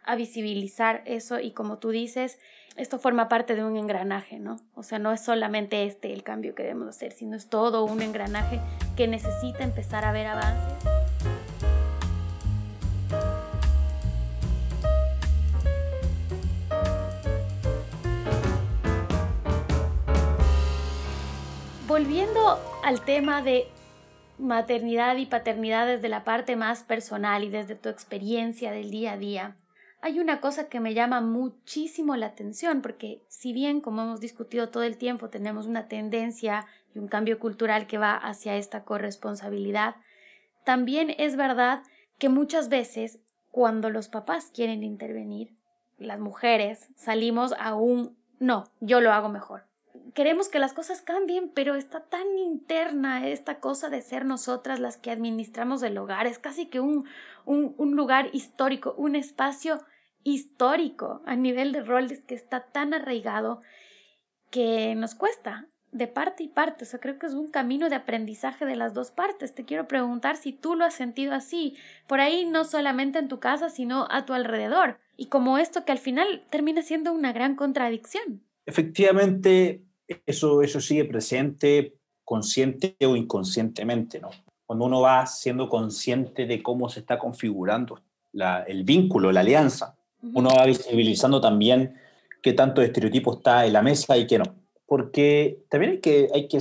a 0.03 0.15
visibilizar 0.15 1.01
eso 1.05 1.39
y 1.39 1.51
como 1.51 1.79
tú 1.79 1.89
dices, 1.89 2.39
esto 2.77 2.97
forma 2.97 3.27
parte 3.27 3.55
de 3.55 3.65
un 3.65 3.75
engranaje, 3.75 4.39
¿no? 4.39 4.57
O 4.73 4.83
sea, 4.83 4.99
no 4.99 5.11
es 5.11 5.21
solamente 5.21 5.85
este 5.85 6.13
el 6.13 6.23
cambio 6.23 6.55
que 6.55 6.63
debemos 6.63 6.87
hacer, 6.89 7.11
sino 7.11 7.35
es 7.35 7.49
todo 7.49 7.83
un 7.83 8.01
engranaje 8.01 8.61
que 8.95 9.07
necesita 9.07 9.63
empezar 9.63 10.05
a 10.05 10.13
ver 10.13 10.27
avances. 10.27 11.06
Volviendo 21.97 22.59
al 22.83 23.01
tema 23.01 23.41
de 23.41 23.65
maternidad 24.37 25.17
y 25.17 25.25
paternidad 25.25 25.87
desde 25.87 26.09
la 26.09 26.23
parte 26.23 26.55
más 26.55 26.83
personal 26.83 27.43
y 27.43 27.49
desde 27.49 27.73
tu 27.73 27.89
experiencia 27.89 28.71
del 28.71 28.91
día 28.91 29.13
a 29.13 29.17
día, 29.17 29.57
hay 29.99 30.19
una 30.19 30.39
cosa 30.39 30.69
que 30.69 30.79
me 30.79 30.93
llama 30.93 31.21
muchísimo 31.21 32.15
la 32.15 32.27
atención 32.27 32.83
porque 32.83 33.23
si 33.29 33.51
bien 33.51 33.81
como 33.81 34.03
hemos 34.03 34.19
discutido 34.19 34.69
todo 34.69 34.83
el 34.83 34.99
tiempo 34.99 35.31
tenemos 35.31 35.65
una 35.65 35.87
tendencia 35.87 36.67
y 36.93 36.99
un 36.99 37.07
cambio 37.07 37.39
cultural 37.39 37.87
que 37.87 37.97
va 37.97 38.15
hacia 38.15 38.57
esta 38.57 38.83
corresponsabilidad, 38.83 39.95
también 40.65 41.15
es 41.17 41.35
verdad 41.35 41.81
que 42.19 42.29
muchas 42.29 42.69
veces 42.69 43.21
cuando 43.49 43.89
los 43.89 44.07
papás 44.07 44.51
quieren 44.53 44.83
intervenir, 44.83 45.55
las 45.97 46.19
mujeres 46.19 46.89
salimos 46.95 47.55
a 47.57 47.73
un 47.73 48.15
no, 48.37 48.65
yo 48.81 49.01
lo 49.01 49.13
hago 49.13 49.29
mejor 49.29 49.66
queremos 50.17 50.49
que 50.49 50.57
las 50.57 50.73
cosas 50.73 51.03
cambien, 51.03 51.51
pero 51.53 51.75
está 51.75 51.99
tan 51.99 52.39
interna 52.39 53.27
esta 53.27 53.59
cosa 53.59 53.91
de 53.91 54.01
ser 54.01 54.25
nosotras 54.25 54.79
las 54.79 54.97
que 54.97 55.11
administramos 55.11 55.83
el 55.83 55.95
hogar. 55.95 56.25
Es 56.25 56.39
casi 56.39 56.65
que 56.65 56.79
un, 56.79 57.05
un, 57.45 57.95
lugar 57.95 58.31
histórico, 58.33 58.95
un 58.97 59.15
espacio 59.15 59.77
histórico 60.23 61.21
a 61.27 61.35
nivel 61.35 61.71
de 61.71 61.83
roles 61.83 62.23
que 62.23 62.33
está 62.33 62.65
tan 62.65 62.95
arraigado 62.95 63.61
que 64.49 64.95
nos 64.95 65.13
cuesta 65.13 65.67
de 65.91 66.07
parte 66.07 66.41
y 66.41 66.47
parte. 66.47 66.85
O 66.85 66.87
sea, 66.87 66.99
creo 66.99 67.19
que 67.19 67.27
es 67.27 67.35
un 67.35 67.51
camino 67.51 67.87
de 67.87 67.97
aprendizaje 67.97 68.65
de 68.65 68.75
las 68.75 68.95
dos 68.95 69.11
partes. 69.11 69.53
Te 69.53 69.65
quiero 69.65 69.87
preguntar 69.87 70.35
si 70.35 70.51
tú 70.51 70.73
lo 70.73 70.83
has 70.85 70.95
sentido 70.95 71.35
así, 71.35 71.77
por 72.07 72.21
ahí 72.21 72.43
no 72.43 72.65
solamente 72.65 73.19
en 73.19 73.27
tu 73.27 73.39
casa, 73.39 73.69
sino 73.69 74.07
a 74.09 74.25
tu 74.25 74.33
alrededor. 74.33 74.97
Y 75.15 75.27
como 75.27 75.59
esto 75.59 75.85
que 75.85 75.91
al 75.91 75.99
final 75.99 76.43
termina 76.49 76.81
siendo 76.81 77.13
una 77.13 77.33
gran 77.33 77.55
contradicción. 77.55 78.41
Efectivamente, 78.65 79.86
eso, 80.25 80.61
eso 80.61 80.81
sigue 80.81 81.05
presente 81.05 81.97
consciente 82.23 82.95
o 83.05 83.15
inconscientemente, 83.15 84.19
¿no? 84.19 84.29
Cuando 84.65 84.85
uno 84.85 84.99
va 84.99 85.25
siendo 85.25 85.69
consciente 85.69 86.45
de 86.45 86.61
cómo 86.61 86.89
se 86.89 86.99
está 86.99 87.17
configurando 87.17 88.01
el 88.67 88.83
vínculo, 88.83 89.31
la 89.31 89.39
alianza, 89.39 89.95
uno 90.33 90.49
va 90.49 90.65
visibilizando 90.65 91.39
también 91.39 91.95
qué 92.41 92.51
tanto 92.51 92.81
estereotipo 92.81 93.35
está 93.35 93.65
en 93.65 93.73
la 93.73 93.81
mesa 93.81 94.17
y 94.17 94.27
qué 94.27 94.39
no. 94.39 94.55
Porque 94.85 95.63
también 95.69 95.93
hay 95.93 95.99
que, 95.99 96.29
hay 96.33 96.47
que 96.49 96.59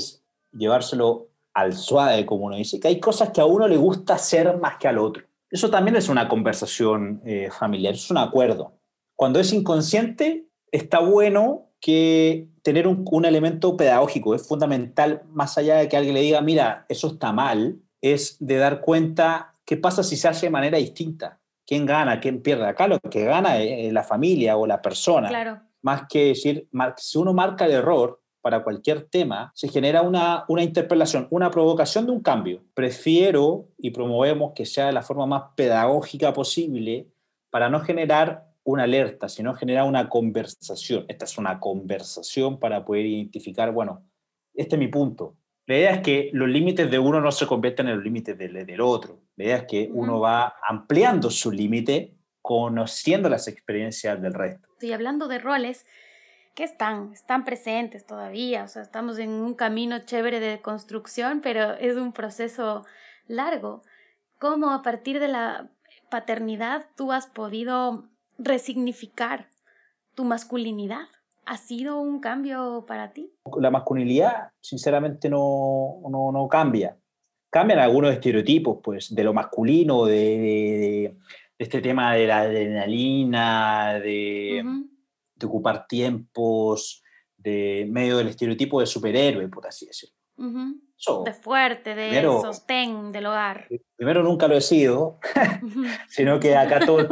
llevárselo 0.53 1.29
al 1.53 1.73
suave, 1.73 2.25
como 2.27 2.47
uno 2.47 2.57
dice, 2.57 2.79
que 2.79 2.89
hay 2.89 3.01
cosas 3.01 3.31
que 3.31 3.41
a 3.41 3.47
uno 3.47 3.67
le 3.67 3.77
gusta 3.77 4.15
hacer 4.15 4.57
más 4.59 4.77
que 4.77 4.87
al 4.89 4.99
otro. 4.99 5.25
Eso 5.51 5.71
también 5.71 5.97
es 5.97 6.09
una 6.09 6.29
conversación 6.29 7.23
eh, 7.25 7.51
familiar, 7.51 7.95
es 7.95 8.11
un 8.11 8.19
acuerdo. 8.19 8.73
Cuando 9.17 9.41
es 9.41 9.53
inconsciente, 9.53 10.47
está 10.71 11.01
bueno 11.01 11.71
que 11.87 12.49
tener 12.63 12.89
un, 12.89 13.05
un, 13.09 13.25
elemento 13.25 13.77
pedagógico 13.77 14.35
es 14.35 14.45
fundamental, 14.45 15.23
más 15.29 15.57
allá 15.57 15.77
de 15.77 15.89
que 15.89 15.97
alguien 15.97 16.17
le 16.17 16.21
diga, 16.23 16.41
mira, 16.41 16.85
eso 16.89 17.07
está 17.07 17.33
mal, 17.33 17.77
es 18.01 18.37
de 18.41 18.57
dar 18.57 18.81
cuenta 18.81 19.55
qué 19.65 19.77
pasa 19.77 20.03
si 20.03 20.17
se 20.17 20.27
hace 20.27 20.47
de 20.47 20.51
manera 20.51 20.79
distinta. 20.79 21.39
¿Quién 21.65 21.87
gana? 21.87 22.19
¿Quién 22.19 22.43
pierde? 22.43 22.67
Acá 22.67 22.89
lo 22.89 22.99
que 22.99 23.25
gana 23.25 23.59
es 23.59 23.93
la 23.93 24.03
familia 24.03 24.57
o 24.57 24.67
la 24.67 24.83
persona. 24.83 25.29
Claro. 25.29 25.61
Más 25.83 26.09
que 26.09 26.27
decir, 26.27 26.69
si 26.97 27.19
uno 27.19 27.33
marca 27.33 27.67
el 27.67 27.73
error, 27.73 28.21
para 28.47 28.63
cualquier 28.63 29.03
tema, 29.03 29.51
se 29.57 29.67
genera 29.67 30.03
una, 30.03 30.45
una 30.47 30.63
interpelación, 30.63 31.27
una 31.31 31.51
provocación 31.51 32.07
de 32.07 32.13
un 32.13 32.21
cambio. 32.21 32.63
Prefiero 32.75 33.67
y 33.77 33.91
promovemos 33.91 34.53
que 34.55 34.67
sea 34.67 34.87
de 34.87 34.93
la 34.93 35.03
forma 35.03 35.27
más 35.27 35.43
pedagógica 35.57 36.33
posible 36.33 37.09
para 37.51 37.69
no 37.69 37.81
generar 37.81 38.46
una 38.67 38.83
alerta, 38.83 39.29
sino 39.29 39.55
generar 39.55 39.85
una 39.85 40.09
conversación. 40.09 41.05
Esta 41.09 41.25
es 41.25 41.39
una 41.39 41.61
conversación 41.61 42.59
para 42.59 42.85
poder 42.85 43.07
identificar, 43.07 43.73
bueno, 43.73 44.05
este 44.55 44.75
es 44.75 44.81
mi 44.81 44.89
punto. 44.89 45.37
La 45.67 45.77
idea 45.77 45.91
es 45.93 46.01
que 46.01 46.31
los 46.33 46.49
límites 46.49 46.91
de 46.91 46.99
uno 46.99 47.21
no 47.21 47.31
se 47.31 47.47
conviertan 47.47 47.89
en 47.89 47.97
los 47.97 48.05
límites 48.05 48.37
del, 48.37 48.67
del 48.67 48.81
otro. 48.81 49.21
La 49.37 49.45
idea 49.45 49.57
es 49.59 49.65
que 49.65 49.89
uno 49.93 50.21
va 50.21 50.55
ampliando 50.69 51.31
su 51.31 51.53
límite 51.53 52.17
conociendo 52.43 53.29
las 53.29 53.47
experiencias 53.49 54.21
del 54.21 54.35
resto. 54.35 54.69
Y 54.81 54.93
hablando 54.93 55.29
de 55.29 55.39
roles, 55.39 55.87
que 56.55 56.65
están, 56.65 57.13
están 57.13 57.45
presentes 57.45 58.05
todavía, 58.05 58.65
o 58.65 58.69
sea, 58.69 58.83
estamos 58.83 59.19
en 59.19 59.31
un 59.31 59.55
camino 59.55 59.99
chévere 60.01 60.41
de 60.41 60.61
construcción, 60.61 61.41
pero 61.41 61.75
es 61.75 61.97
un 61.97 62.13
proceso 62.13 62.85
largo. 63.29 63.83
¿Cómo 64.39 64.73
a 64.73 64.83
partir 64.83 65.21
de 65.21 65.29
la 65.29 65.69
paternidad 66.09 66.87
tú 66.97 67.13
has 67.13 67.27
podido 67.27 68.09
resignificar 68.39 69.49
tu 70.15 70.25
masculinidad? 70.25 71.07
¿Ha 71.45 71.57
sido 71.59 72.01
un 72.01 72.21
cambio 72.21 72.85
para 72.87 73.13
ti? 73.13 73.33
La 73.61 73.71
masculinidad, 73.71 74.51
sinceramente, 74.61 75.29
no, 75.29 76.01
no, 76.11 76.33
no 76.33 76.49
cambia. 76.49 76.99
Cambian 77.51 77.79
algunos 77.79 78.13
estereotipos, 78.13 78.79
pues, 78.83 79.15
de 79.15 79.25
lo 79.25 79.33
masculino, 79.33 80.05
de, 80.07 80.15
de, 80.15 81.17
este 81.59 81.81
tema 81.81 82.15
de 82.15 82.27
la 82.27 82.41
adrenalina, 82.41 83.95
de 84.01 84.65
de 85.37 85.47
ocupar 85.47 85.87
tiempos, 85.87 87.03
de 87.37 87.87
medio 87.89 88.17
del 88.17 88.29
estereotipo 88.29 88.81
de 88.81 88.87
superhéroe, 88.87 89.49
por 89.49 89.67
así 89.67 89.87
decirlo. 89.87 90.17
De 91.25 91.33
fuerte, 91.33 91.95
de 91.95 92.23
sostén 92.23 93.13
del 93.13 93.27
hogar. 93.27 93.69
Primero 93.97 94.23
nunca 94.23 94.49
lo 94.49 94.57
he 94.57 94.61
sido, 94.61 95.19
sino 96.09 96.41
que 96.41 96.57
acá 96.57 96.81
todo, 96.81 97.09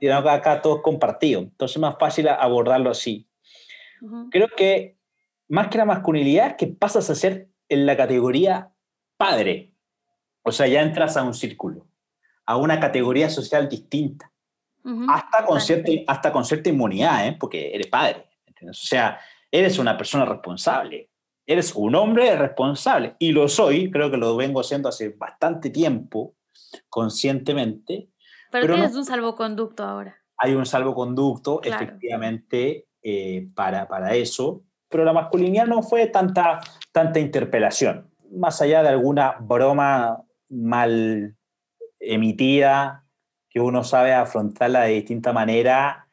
sino 0.00 0.22
que 0.22 0.30
acá 0.30 0.60
todo 0.62 0.76
es 0.76 0.82
compartido. 0.82 1.40
Entonces 1.40 1.76
es 1.76 1.80
más 1.80 1.96
fácil 1.98 2.28
abordarlo 2.28 2.90
así. 2.90 3.28
Creo 4.30 4.48
que 4.54 4.98
más 5.48 5.68
que 5.68 5.78
la 5.78 5.86
masculinidad, 5.86 6.56
que 6.56 6.66
pasas 6.66 7.08
a 7.08 7.14
ser 7.14 7.48
en 7.68 7.86
la 7.86 7.96
categoría 7.96 8.72
padre. 9.16 9.72
O 10.42 10.52
sea, 10.52 10.66
ya 10.66 10.82
entras 10.82 11.16
a 11.16 11.22
un 11.22 11.32
círculo, 11.32 11.86
a 12.44 12.56
una 12.56 12.78
categoría 12.78 13.30
social 13.30 13.68
distinta 13.68 14.30
hasta, 15.08 15.46
con 15.46 15.60
cierta, 15.60 15.90
hasta 16.06 16.30
con 16.30 16.44
cierta 16.44 16.68
inmunidad, 16.68 17.26
¿eh? 17.26 17.36
porque 17.38 17.74
eres 17.74 17.86
padre. 17.86 18.28
O 18.68 18.74
sea, 18.74 19.18
eres 19.50 19.78
una 19.78 19.96
persona 19.96 20.24
responsable, 20.24 21.10
eres 21.46 21.74
un 21.74 21.94
hombre 21.94 22.36
responsable, 22.36 23.14
y 23.18 23.32
lo 23.32 23.48
soy, 23.48 23.90
creo 23.90 24.10
que 24.10 24.16
lo 24.16 24.36
vengo 24.36 24.60
haciendo 24.60 24.88
hace 24.88 25.10
bastante 25.10 25.70
tiempo, 25.70 26.34
conscientemente. 26.88 28.08
Pero, 28.50 28.74
tienes 28.74 28.94
un 28.94 29.04
salvoconducto 29.04 29.82
ahora. 29.82 30.16
Hay 30.38 30.54
un 30.54 30.66
salvoconducto, 30.66 31.62
efectivamente, 31.62 32.88
eh, 33.02 33.48
para, 33.54 33.86
para 33.86 34.14
eso, 34.14 34.64
pero 34.88 35.04
la 35.04 35.12
masculinidad 35.12 35.66
no 35.66 35.82
fue 35.82 36.06
tanta, 36.06 36.60
tanta 36.92 37.20
interpelación, 37.20 38.10
más 38.30 38.60
allá 38.62 38.82
de 38.82 38.88
alguna 38.88 39.36
broma 39.40 40.22
mal 40.48 41.36
emitida 41.98 43.04
que 43.54 43.60
uno 43.60 43.84
sabe 43.84 44.12
afrontarla 44.12 44.82
de 44.82 44.94
distinta 44.94 45.32
manera, 45.32 46.08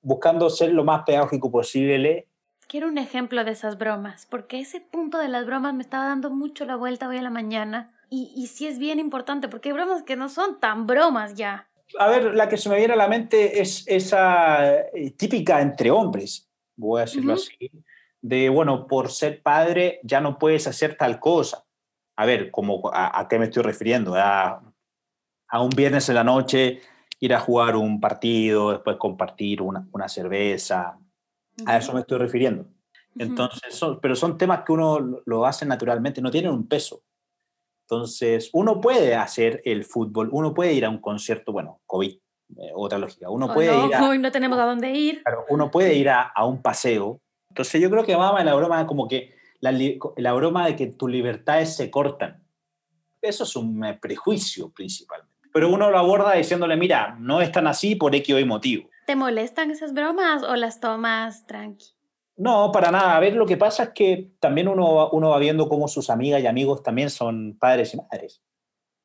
buscando 0.00 0.48
ser 0.48 0.72
lo 0.72 0.82
más 0.82 1.02
pedagógico 1.04 1.52
posible. 1.52 2.29
Quiero 2.70 2.86
un 2.86 2.98
ejemplo 2.98 3.42
de 3.42 3.50
esas 3.50 3.78
bromas, 3.78 4.26
porque 4.30 4.60
ese 4.60 4.80
punto 4.80 5.18
de 5.18 5.26
las 5.26 5.44
bromas 5.44 5.74
me 5.74 5.82
estaba 5.82 6.04
dando 6.04 6.30
mucho 6.30 6.64
la 6.64 6.76
vuelta 6.76 7.08
hoy 7.08 7.16
a 7.16 7.22
la 7.22 7.28
mañana. 7.30 7.88
Y, 8.08 8.32
y 8.36 8.46
sí 8.46 8.68
es 8.68 8.78
bien 8.78 9.00
importante, 9.00 9.48
porque 9.48 9.70
hay 9.70 9.72
bromas 9.72 10.04
que 10.04 10.14
no 10.14 10.28
son 10.28 10.60
tan 10.60 10.86
bromas 10.86 11.34
ya. 11.34 11.68
A 11.98 12.06
ver, 12.06 12.32
la 12.32 12.48
que 12.48 12.56
se 12.56 12.68
me 12.68 12.76
viene 12.76 12.92
a 12.92 12.96
la 12.96 13.08
mente 13.08 13.60
es 13.60 13.82
esa 13.88 14.72
eh, 14.74 15.10
típica 15.16 15.60
entre 15.60 15.90
hombres, 15.90 16.48
voy 16.76 17.00
a 17.00 17.04
decirlo 17.06 17.32
así, 17.32 17.72
de, 18.20 18.48
bueno, 18.48 18.86
por 18.86 19.10
ser 19.10 19.42
padre 19.42 19.98
ya 20.04 20.20
no 20.20 20.38
puedes 20.38 20.68
hacer 20.68 20.96
tal 20.96 21.18
cosa. 21.18 21.64
A 22.14 22.24
ver, 22.24 22.52
como, 22.52 22.88
a, 22.94 23.26
qué 23.28 23.40
me 23.40 23.46
estoy 23.46 23.64
refiriendo? 23.64 24.14
A 24.14 24.62
a 25.50 25.60
un 25.60 25.70
viernes 25.70 26.08
en 26.08 26.14
la 26.14 26.24
noche 26.24 26.80
ir 27.18 27.34
a 27.34 27.40
jugar 27.40 27.76
un 27.76 28.00
partido, 28.00 28.70
después 28.70 28.96
compartir 28.96 29.60
una, 29.60 29.86
una 29.92 30.08
cerveza. 30.08 30.96
A 31.66 31.76
eso 31.76 31.92
me 31.92 32.00
estoy 32.00 32.18
refiriendo. 32.18 32.66
Entonces, 33.18 33.80
pero 34.00 34.14
son 34.14 34.38
temas 34.38 34.62
que 34.64 34.72
uno 34.72 35.20
lo 35.24 35.46
hace 35.46 35.66
naturalmente, 35.66 36.22
no 36.22 36.30
tienen 36.30 36.52
un 36.52 36.68
peso. 36.68 37.02
Entonces, 37.82 38.50
uno 38.52 38.80
puede 38.80 39.16
hacer 39.16 39.60
el 39.64 39.84
fútbol, 39.84 40.28
uno 40.32 40.54
puede 40.54 40.74
ir 40.74 40.84
a 40.84 40.90
un 40.90 40.98
concierto, 40.98 41.52
bueno, 41.52 41.80
COVID, 41.86 42.12
eh, 42.12 42.70
otra 42.74 42.98
lógica. 42.98 43.28
Uno 43.28 43.52
puede 43.52 43.72
no, 43.72 43.86
ir 43.86 43.94
a, 43.94 44.08
hoy 44.08 44.18
no 44.18 44.30
tenemos 44.30 44.58
a 44.58 44.64
dónde 44.64 44.92
ir. 44.92 45.22
Claro, 45.24 45.44
uno 45.48 45.70
puede 45.70 45.94
ir 45.94 46.08
a, 46.08 46.22
a, 46.22 46.46
un 46.46 46.62
paseo. 46.62 47.20
Entonces, 47.48 47.80
yo 47.80 47.90
creo 47.90 48.04
que 48.04 48.14
va 48.14 48.44
la 48.44 48.54
broma 48.54 48.86
como 48.86 49.08
que 49.08 49.34
la, 49.58 49.76
la 50.16 50.32
broma 50.32 50.66
de 50.66 50.76
que 50.76 50.86
tus 50.86 51.10
libertades 51.10 51.74
se 51.74 51.90
cortan. 51.90 52.44
Eso 53.20 53.42
es 53.42 53.56
un 53.56 53.84
prejuicio 54.00 54.70
principalmente 54.70 55.30
pero 55.52 55.68
uno 55.68 55.90
lo 55.90 55.98
aborda 55.98 56.34
diciéndole, 56.34 56.76
mira, 56.76 57.16
no 57.18 57.40
es 57.40 57.50
tan 57.50 57.66
así 57.66 57.94
por 57.94 58.14
X 58.14 58.34
o 58.34 58.38
Y 58.38 58.44
motivo. 58.44 58.89
¿Te 59.10 59.16
molestan 59.16 59.72
esas 59.72 59.92
bromas 59.92 60.44
o 60.44 60.54
las 60.54 60.78
tomas 60.78 61.44
tranqui? 61.44 61.96
No, 62.36 62.70
para 62.70 62.92
nada. 62.92 63.16
A 63.16 63.18
ver, 63.18 63.34
lo 63.34 63.44
que 63.44 63.56
pasa 63.56 63.82
es 63.82 63.88
que 63.88 64.30
también 64.38 64.68
uno, 64.68 65.10
uno 65.10 65.30
va 65.30 65.38
viendo 65.40 65.68
cómo 65.68 65.88
sus 65.88 66.10
amigas 66.10 66.40
y 66.40 66.46
amigos 66.46 66.84
también 66.84 67.10
son 67.10 67.56
padres 67.58 67.92
y 67.92 67.96
madres. 67.96 68.40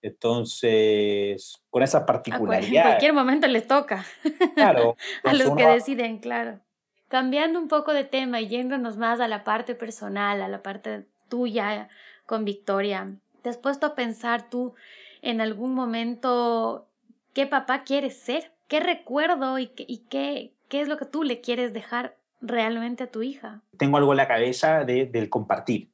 Entonces, 0.04 1.60
con 1.72 1.82
esas 1.82 2.04
particularidades. 2.04 2.72
En 2.72 2.84
cualquier 2.84 3.14
momento 3.14 3.48
les 3.48 3.66
toca. 3.66 4.06
Claro. 4.54 4.96
a 5.24 5.34
los 5.34 5.56
que 5.56 5.66
deciden, 5.66 6.20
claro. 6.20 6.60
Cambiando 7.08 7.58
un 7.58 7.68
poco 7.68 7.92
de 7.92 8.04
tema 8.04 8.42
y 8.42 8.48
yéndonos 8.48 8.98
más 8.98 9.20
a 9.20 9.28
la 9.28 9.44
parte 9.44 9.74
personal, 9.74 10.44
a 10.44 10.48
la 10.48 10.62
parte 10.62 11.08
tuya 11.30 11.90
con 12.28 12.46
Victoria, 12.46 13.08
¿te 13.42 13.50
has 13.50 13.58
puesto 13.58 13.88
a 13.88 13.96
pensar 13.96 14.52
tú 14.52 14.76
en 15.24 15.42
algún 15.42 15.74
momento 15.74 16.90
qué 17.34 17.48
papá 17.48 17.84
quieres 17.84 18.20
ser, 18.20 18.52
qué 18.68 18.80
recuerdo 18.80 19.60
y, 19.60 19.68
qué, 19.68 20.54
qué 20.68 20.82
es 20.82 20.88
lo 20.88 20.98
que 20.98 21.06
tú 21.06 21.24
le 21.24 21.42
quieres 21.42 21.74
dejar 21.74 22.18
realmente 22.42 23.04
a 23.04 23.12
tu 23.12 23.22
hija. 23.22 23.62
Tengo 23.78 23.98
algo 23.98 24.14
en 24.14 24.18
la 24.18 24.28
cabeza 24.28 24.84
del 24.84 25.30
compartir. 25.30 25.90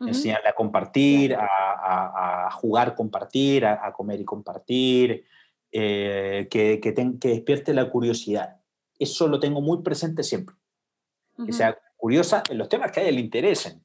Enseñarle 0.00 0.48
a 0.48 0.54
compartir, 0.54 1.34
a, 1.34 2.50
jugar, 2.52 2.94
compartir, 2.94 3.64
a, 3.64 3.92
comer 3.92 4.20
y 4.20 4.24
compartir, 4.24 5.24
eh, 5.72 6.46
que, 6.50 6.80
que, 6.80 6.92
que, 6.92 7.28
despierte 7.28 7.72
la 7.72 7.88
curiosidad. 7.88 8.60
Eso 8.98 9.28
lo 9.28 9.40
tengo 9.40 9.60
muy 9.60 9.82
presente 9.82 10.22
siempre. 10.22 10.56
Que 11.46 11.52
sea 11.52 11.78
curiosa 11.96 12.42
en 12.50 12.58
los 12.58 12.68
temas 12.68 12.92
que 12.92 13.00
a 13.00 13.02
ella 13.04 13.12
le 13.12 13.20
interesen 13.20 13.82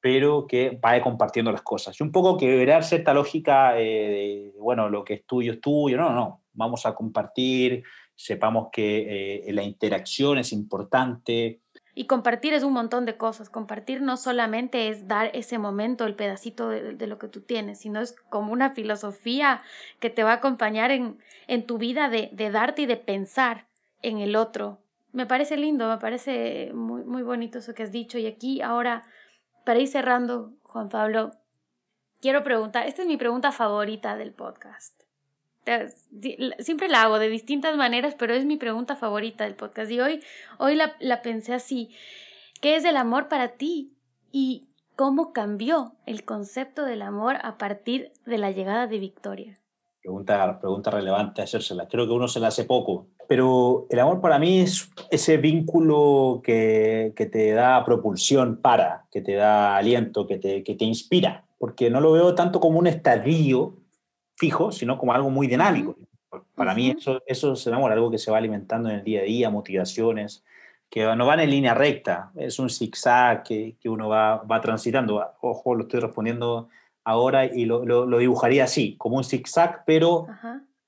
pero 0.00 0.46
que 0.46 0.78
vaya 0.80 1.02
compartiendo 1.02 1.50
las 1.50 1.62
cosas. 1.62 1.98
Y 1.98 2.02
un 2.02 2.12
poco 2.12 2.36
quebrar 2.36 2.84
cierta 2.84 3.12
lógica 3.12 3.78
eh, 3.78 4.52
de, 4.52 4.52
bueno, 4.58 4.88
lo 4.88 5.04
que 5.04 5.14
es 5.14 5.26
tuyo 5.26 5.52
es 5.54 5.60
tuyo. 5.60 5.96
No, 5.96 6.12
no, 6.12 6.42
vamos 6.52 6.86
a 6.86 6.94
compartir, 6.94 7.82
sepamos 8.14 8.68
que 8.72 9.44
eh, 9.48 9.52
la 9.52 9.62
interacción 9.62 10.38
es 10.38 10.52
importante. 10.52 11.60
Y 11.94 12.06
compartir 12.06 12.54
es 12.54 12.62
un 12.62 12.74
montón 12.74 13.06
de 13.06 13.16
cosas. 13.16 13.50
Compartir 13.50 14.02
no 14.02 14.16
solamente 14.16 14.88
es 14.88 15.08
dar 15.08 15.30
ese 15.34 15.58
momento, 15.58 16.06
el 16.06 16.14
pedacito 16.14 16.68
de, 16.68 17.06
lo 17.06 17.18
que 17.18 17.26
tú 17.26 17.40
tienes, 17.40 17.80
sino 17.80 18.00
es 18.00 18.14
como 18.28 18.52
una 18.52 18.70
filosofía 18.70 19.62
que 19.98 20.10
te 20.10 20.22
va 20.22 20.30
a 20.30 20.34
acompañar 20.34 20.92
en, 20.92 21.18
en 21.48 21.66
tu 21.66 21.78
vida 21.78 22.08
de, 22.08 22.30
de 22.32 22.50
darte 22.50 22.82
y 22.82 22.86
de 22.86 22.96
pensar 22.96 23.66
en 24.02 24.18
el 24.18 24.36
otro 24.36 24.78
Me 25.12 25.26
parece 25.26 25.56
lindo, 25.56 25.88
me 25.88 25.98
parece 25.98 26.70
muy, 26.72 27.02
muy 27.02 27.22
bonito 27.22 27.58
eso 27.58 27.74
que 27.74 27.82
has 27.82 27.90
dicho. 27.90 28.18
Y 28.18 28.26
aquí 28.26 28.60
ahora, 28.60 29.04
para 29.68 29.80
ir 29.80 29.88
cerrando, 29.88 30.54
Juan 30.62 30.88
Pablo, 30.88 31.32
quiero 32.22 32.42
preguntar, 32.42 32.86
esta 32.86 33.02
es 33.02 33.08
mi 33.08 33.18
pregunta 33.18 33.52
favorita 33.52 34.16
del 34.16 34.32
podcast. 34.32 34.98
Siempre 36.60 36.88
la 36.88 37.02
hago 37.02 37.18
de 37.18 37.28
distintas 37.28 37.76
maneras, 37.76 38.14
pero 38.18 38.32
es 38.32 38.46
mi 38.46 38.56
pregunta 38.56 38.96
favorita 38.96 39.44
del 39.44 39.56
podcast. 39.56 39.90
Y 39.90 40.00
hoy, 40.00 40.22
hoy 40.56 40.74
la, 40.74 40.96
la 41.00 41.20
pensé 41.20 41.52
así. 41.52 41.94
¿Qué 42.62 42.76
es 42.76 42.86
el 42.86 42.96
amor 42.96 43.28
para 43.28 43.58
ti? 43.58 43.92
¿Y 44.32 44.68
cómo 44.96 45.34
cambió 45.34 45.92
el 46.06 46.24
concepto 46.24 46.86
del 46.86 47.02
amor 47.02 47.36
a 47.42 47.58
partir 47.58 48.10
de 48.24 48.38
la 48.38 48.50
llegada 48.50 48.86
de 48.86 48.98
Victoria? 48.98 49.58
Pregunta, 50.02 50.58
pregunta 50.60 50.90
relevante 50.90 51.42
hacérsela. 51.42 51.88
Creo 51.88 52.06
que 52.06 52.12
uno 52.12 52.28
se 52.28 52.40
la 52.40 52.48
hace 52.48 52.64
poco. 52.64 53.08
Pero 53.28 53.86
el 53.90 53.98
amor 53.98 54.20
para 54.20 54.38
mí 54.38 54.60
es 54.60 54.90
ese 55.10 55.36
vínculo 55.36 56.40
que, 56.42 57.12
que 57.14 57.26
te 57.26 57.52
da 57.52 57.84
propulsión 57.84 58.60
para, 58.62 59.06
que 59.10 59.20
te 59.20 59.34
da 59.34 59.76
aliento, 59.76 60.26
que 60.26 60.38
te, 60.38 60.64
que 60.64 60.74
te 60.74 60.84
inspira. 60.84 61.44
Porque 61.58 61.90
no 61.90 62.00
lo 62.00 62.12
veo 62.12 62.34
tanto 62.34 62.60
como 62.60 62.78
un 62.78 62.86
estadio 62.86 63.74
fijo, 64.36 64.72
sino 64.72 64.96
como 64.96 65.12
algo 65.12 65.28
muy 65.28 65.46
dinámico. 65.46 65.96
Para 66.54 66.74
mí 66.74 66.94
eso, 66.96 67.20
eso 67.26 67.52
es 67.52 67.66
el 67.66 67.74
amor, 67.74 67.92
algo 67.92 68.10
que 68.10 68.18
se 68.18 68.30
va 68.30 68.38
alimentando 68.38 68.88
en 68.88 68.96
el 68.96 69.04
día 69.04 69.20
a 69.20 69.24
día, 69.24 69.50
motivaciones, 69.50 70.44
que 70.90 71.04
no 71.16 71.26
van 71.26 71.40
en 71.40 71.50
línea 71.50 71.74
recta, 71.74 72.30
es 72.34 72.58
un 72.58 72.70
zigzag 72.70 73.42
que, 73.42 73.76
que 73.80 73.88
uno 73.88 74.08
va, 74.08 74.42
va, 74.42 74.60
transitando. 74.60 75.22
Ojo, 75.40 75.74
lo 75.74 75.82
estoy 75.82 76.00
respondiendo 76.00 76.68
ahora 77.08 77.46
y 77.46 77.64
lo, 77.64 77.86
lo, 77.86 78.04
lo 78.04 78.18
dibujaría 78.18 78.64
así, 78.64 78.94
como 78.98 79.16
un 79.16 79.24
zigzag, 79.24 79.82
pero 79.86 80.26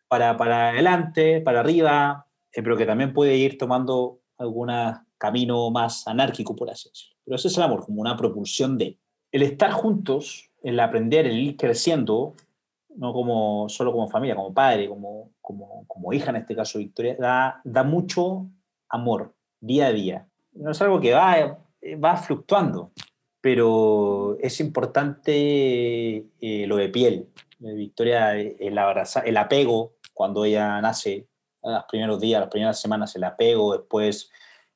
para, 0.06 0.36
para 0.36 0.68
adelante, 0.68 1.40
para 1.40 1.60
arriba, 1.60 2.26
eh, 2.52 2.62
pero 2.62 2.76
que 2.76 2.84
también 2.84 3.14
puede 3.14 3.36
ir 3.36 3.56
tomando 3.56 4.20
algún 4.36 4.70
camino 5.16 5.70
más 5.70 6.06
anárquico, 6.06 6.54
por 6.54 6.68
así 6.68 6.90
decirlo. 6.90 7.16
Pero 7.24 7.36
ese 7.36 7.48
es 7.48 7.56
el 7.56 7.62
amor, 7.62 7.86
como 7.86 8.02
una 8.02 8.18
propulsión 8.18 8.76
de... 8.76 8.98
El 9.32 9.42
estar 9.42 9.70
juntos, 9.72 10.50
el 10.62 10.78
aprender, 10.78 11.26
el 11.26 11.38
ir 11.38 11.56
creciendo, 11.56 12.34
no 12.96 13.14
como, 13.14 13.70
solo 13.70 13.90
como 13.90 14.08
familia, 14.08 14.36
como 14.36 14.52
padre, 14.52 14.90
como, 14.90 15.30
como, 15.40 15.86
como 15.86 16.12
hija 16.12 16.30
en 16.30 16.36
este 16.36 16.54
caso, 16.54 16.78
Victoria, 16.78 17.16
da, 17.18 17.62
da 17.64 17.82
mucho 17.82 18.46
amor 18.90 19.34
día 19.58 19.86
a 19.86 19.92
día. 19.92 20.28
No 20.52 20.72
es 20.72 20.82
algo 20.82 21.00
que 21.00 21.14
va, 21.14 21.58
va 22.04 22.16
fluctuando, 22.16 22.90
pero 23.40 24.36
es 24.40 24.60
importante 24.60 26.26
eh, 26.40 26.66
lo 26.66 26.76
de 26.76 26.88
piel. 26.88 27.28
Eh, 27.60 27.74
Victoria, 27.74 28.36
el, 28.36 28.78
abraza, 28.78 29.20
el 29.20 29.36
apego, 29.36 29.94
cuando 30.14 30.44
ella 30.44 30.80
nace, 30.80 31.26
los 31.62 31.84
primeros 31.84 32.20
días, 32.20 32.40
las 32.40 32.50
primeras 32.50 32.80
semanas, 32.80 33.14
el 33.16 33.24
apego, 33.24 33.76
después 33.76 34.30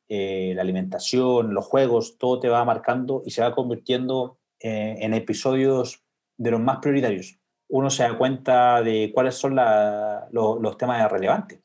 eh, 0.08 0.52
la 0.54 0.62
alimentación, 0.62 1.54
los 1.54 1.64
juegos, 1.64 2.18
todo 2.18 2.40
te 2.40 2.48
va 2.48 2.64
marcando 2.64 3.22
y 3.24 3.30
se 3.30 3.42
va 3.42 3.54
convirtiendo 3.54 4.38
en 4.60 5.12
episodios 5.12 6.02
de 6.38 6.50
los 6.52 6.60
más 6.60 6.78
prioritarios 6.78 7.38
uno 7.68 7.90
se 7.90 8.02
da 8.02 8.16
cuenta 8.16 8.82
de 8.82 9.10
cuáles 9.12 9.34
son 9.34 9.56
los 10.30 10.78
temas 10.78 11.10
relevantes. 11.10 11.60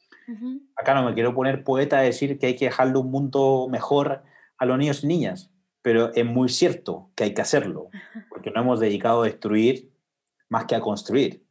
Acá 0.75 0.93
no 0.93 1.03
me 1.03 1.13
quiero 1.13 1.33
poner 1.33 1.63
poeta 1.63 1.99
a 1.99 2.01
decir 2.01 2.37
que 2.37 2.47
hay 2.47 2.55
que 2.55 2.65
dejarle 2.65 2.97
un 2.97 3.11
mundo 3.11 3.67
mejor 3.69 4.23
a 4.57 4.65
los 4.65 4.77
niños 4.77 5.03
y 5.03 5.07
niñas, 5.07 5.51
pero 5.81 6.13
es 6.13 6.25
muy 6.25 6.49
cierto 6.49 7.09
que 7.15 7.25
hay 7.25 7.33
que 7.33 7.41
hacerlo, 7.41 7.89
porque 8.29 8.51
no 8.51 8.61
hemos 8.61 8.79
dedicado 8.79 9.21
a 9.21 9.25
destruir 9.25 9.91
más 10.49 10.65
que 10.65 10.75
a 10.75 10.81
construir. 10.81 11.43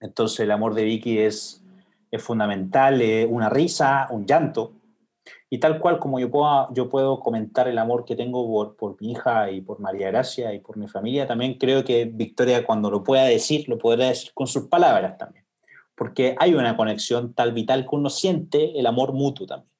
Entonces 0.00 0.40
el 0.40 0.50
amor 0.50 0.74
de 0.74 0.84
Vicky 0.84 1.18
es, 1.18 1.62
es 2.10 2.22
fundamental, 2.22 3.02
una 3.28 3.48
risa, 3.48 4.08
un 4.10 4.26
llanto, 4.26 4.74
y 5.48 5.58
tal 5.58 5.78
cual 5.80 5.98
como 5.98 6.18
yo 6.18 6.30
puedo, 6.30 6.72
yo 6.72 6.88
puedo 6.88 7.20
comentar 7.20 7.68
el 7.68 7.76
amor 7.78 8.04
que 8.04 8.16
tengo 8.16 8.46
por, 8.46 8.74
por, 8.74 9.00
mi 9.00 9.12
hija 9.12 9.50
y 9.50 9.60
por 9.60 9.80
María 9.80 10.08
Gracia 10.08 10.52
y 10.54 10.60
por 10.60 10.78
mi 10.78 10.88
familia, 10.88 11.26
también 11.26 11.58
creo 11.58 11.84
que 11.84 12.06
Victoria 12.06 12.64
cuando 12.64 12.90
lo 12.90 13.04
pueda 13.04 13.24
decir, 13.24 13.68
lo 13.68 13.78
podrá 13.78 14.06
decir 14.06 14.32
con 14.32 14.46
sus 14.46 14.68
palabras 14.68 15.18
también. 15.18 15.44
Porque 15.94 16.34
hay 16.38 16.54
una 16.54 16.74
conexión 16.76 17.34
tal 17.34 17.52
vital 17.52 17.82
que 17.82 17.96
uno 17.96 18.08
siente 18.08 18.78
el 18.78 18.86
amor 18.86 19.12
mutuo 19.12 19.46
también. 19.46 19.71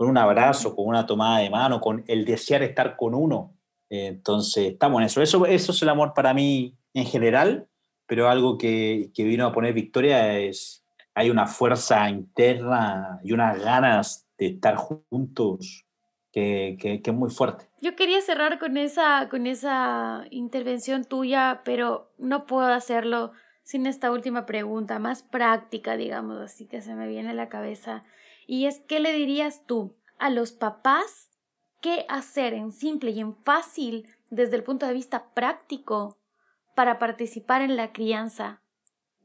Con 0.00 0.08
un 0.08 0.16
abrazo, 0.16 0.74
con 0.74 0.86
una 0.86 1.04
tomada 1.04 1.40
de 1.40 1.50
mano, 1.50 1.78
con 1.78 2.02
el 2.06 2.24
desear 2.24 2.62
estar 2.62 2.96
con 2.96 3.14
uno. 3.14 3.54
Entonces, 3.90 4.72
estamos 4.72 4.98
en 5.02 5.04
eso. 5.04 5.20
Eso, 5.20 5.44
eso 5.44 5.72
es 5.72 5.82
el 5.82 5.90
amor 5.90 6.14
para 6.14 6.32
mí 6.32 6.74
en 6.94 7.04
general, 7.04 7.68
pero 8.06 8.30
algo 8.30 8.56
que, 8.56 9.10
que 9.14 9.24
vino 9.24 9.44
a 9.44 9.52
poner 9.52 9.74
Victoria 9.74 10.38
es, 10.38 10.86
hay 11.14 11.28
una 11.28 11.46
fuerza 11.46 12.08
interna 12.08 13.20
y 13.22 13.34
unas 13.34 13.62
ganas 13.62 14.26
de 14.38 14.46
estar 14.46 14.76
juntos, 14.76 15.84
que, 16.32 16.78
que, 16.80 17.02
es 17.04 17.14
muy 17.14 17.28
fuerte. 17.28 17.68
Yo 17.82 17.94
quería 17.94 18.22
cerrar 18.22 18.58
con 18.58 18.78
esa, 18.78 19.28
con 19.28 19.46
esa 19.46 20.24
intervención 20.30 21.04
tuya, 21.04 21.60
pero 21.62 22.10
no 22.16 22.46
puedo 22.46 22.68
hacerlo 22.68 23.32
sin 23.64 23.86
esta 23.86 24.10
última 24.10 24.46
pregunta, 24.46 24.98
más 24.98 25.22
práctica, 25.22 25.98
digamos 25.98 26.40
así, 26.40 26.66
que 26.66 26.80
se 26.80 26.94
me 26.94 27.06
viene 27.06 27.28
a 27.28 27.34
la 27.34 27.50
cabeza. 27.50 28.02
Y 28.50 28.66
es, 28.66 28.80
¿qué 28.80 28.98
le 28.98 29.12
dirías 29.12 29.64
tú 29.64 29.94
a 30.18 30.28
los 30.28 30.50
papás? 30.50 31.30
¿Qué 31.80 32.04
hacer 32.08 32.52
en 32.52 32.72
simple 32.72 33.12
y 33.12 33.20
en 33.20 33.36
fácil 33.36 34.08
desde 34.28 34.56
el 34.56 34.64
punto 34.64 34.88
de 34.88 34.92
vista 34.92 35.26
práctico 35.34 36.18
para 36.74 36.98
participar 36.98 37.62
en 37.62 37.76
la 37.76 37.92
crianza 37.92 38.60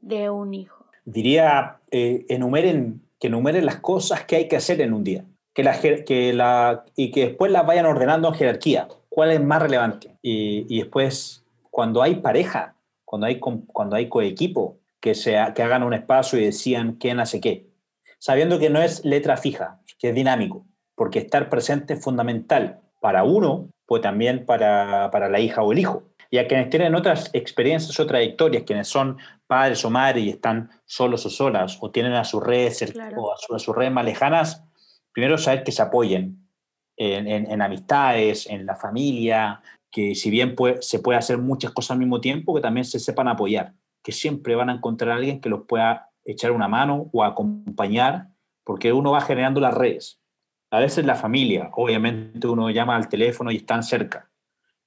de 0.00 0.30
un 0.30 0.54
hijo? 0.54 0.86
Diría, 1.04 1.80
eh, 1.90 2.24
enumeren 2.28 3.02
que 3.18 3.26
enumeren 3.26 3.66
las 3.66 3.80
cosas 3.80 4.24
que 4.26 4.36
hay 4.36 4.46
que 4.46 4.54
hacer 4.54 4.80
en 4.80 4.94
un 4.94 5.02
día 5.02 5.24
que 5.52 5.64
la, 5.64 5.76
que 5.80 6.32
la, 6.32 6.84
y 6.94 7.10
que 7.10 7.26
después 7.26 7.50
las 7.50 7.66
vayan 7.66 7.86
ordenando 7.86 8.28
en 8.28 8.34
jerarquía. 8.34 8.86
¿Cuál 9.08 9.32
es 9.32 9.42
más 9.42 9.60
relevante? 9.60 10.16
Y, 10.22 10.66
y 10.68 10.82
después, 10.82 11.44
cuando 11.72 12.00
hay 12.00 12.20
pareja, 12.20 12.76
cuando 13.04 13.26
hay, 13.26 13.40
cuando 13.40 13.96
hay 13.96 14.08
coequipo, 14.08 14.78
que, 15.00 15.16
sea, 15.16 15.52
que 15.52 15.64
hagan 15.64 15.82
un 15.82 15.94
espacio 15.94 16.38
y 16.38 16.44
decían 16.44 16.92
quién 16.92 17.18
hace 17.18 17.40
qué. 17.40 17.66
Sabiendo 18.18 18.58
que 18.58 18.70
no 18.70 18.80
es 18.80 19.04
letra 19.04 19.36
fija, 19.36 19.80
que 19.98 20.10
es 20.10 20.14
dinámico, 20.14 20.66
porque 20.94 21.20
estar 21.20 21.48
presente 21.48 21.94
es 21.94 22.02
fundamental 22.02 22.80
para 23.00 23.24
uno, 23.24 23.70
pues 23.86 24.02
también 24.02 24.44
para, 24.46 25.10
para 25.10 25.28
la 25.28 25.40
hija 25.40 25.62
o 25.62 25.72
el 25.72 25.78
hijo. 25.78 26.02
Y 26.30 26.38
a 26.38 26.48
quienes 26.48 26.70
tienen 26.70 26.94
otras 26.94 27.30
experiencias 27.32 27.98
o 28.00 28.06
trayectorias, 28.06 28.64
quienes 28.64 28.88
son 28.88 29.16
padres 29.46 29.84
o 29.84 29.90
madres 29.90 30.24
y 30.24 30.30
están 30.30 30.70
solos 30.84 31.24
o 31.26 31.30
solas, 31.30 31.78
o 31.80 31.90
tienen 31.90 32.14
a 32.14 32.24
sus 32.24 32.42
redes 32.42 32.84
o 33.16 33.32
a, 33.32 33.58
sus 33.58 33.76
redes 33.76 33.92
más 33.92 34.04
lejanas, 34.04 34.64
primero 35.12 35.38
saber 35.38 35.62
que 35.62 35.72
se 35.72 35.82
apoyen 35.82 36.48
en, 36.96 37.28
en, 37.28 37.62
amistades, 37.62 38.46
en 38.48 38.66
la 38.66 38.74
familia, 38.74 39.62
que 39.90 40.14
si 40.14 40.30
bien 40.30 40.56
se 40.80 40.98
puede 40.98 41.18
hacer 41.18 41.38
muchas 41.38 41.70
cosas 41.72 41.92
al 41.92 41.98
mismo 41.98 42.20
tiempo, 42.20 42.54
que 42.54 42.60
también 42.60 42.84
se 42.84 42.98
sepan 42.98 43.28
apoyar, 43.28 43.74
que 44.02 44.12
siempre 44.12 44.54
van 44.54 44.70
a 44.70 44.74
encontrar 44.74 45.12
a 45.12 45.14
alguien 45.16 45.40
que 45.40 45.48
los 45.48 45.64
pueda 45.66 46.05
echar 46.26 46.50
una 46.50 46.68
mano 46.68 47.08
o 47.12 47.24
acompañar, 47.24 48.28
porque 48.64 48.92
uno 48.92 49.12
va 49.12 49.20
generando 49.20 49.60
las 49.60 49.74
redes. 49.74 50.20
A 50.70 50.80
veces 50.80 51.06
la 51.06 51.14
familia, 51.14 51.70
obviamente 51.74 52.46
uno 52.48 52.68
llama 52.70 52.96
al 52.96 53.08
teléfono 53.08 53.50
y 53.50 53.56
están 53.56 53.82
cerca, 53.82 54.28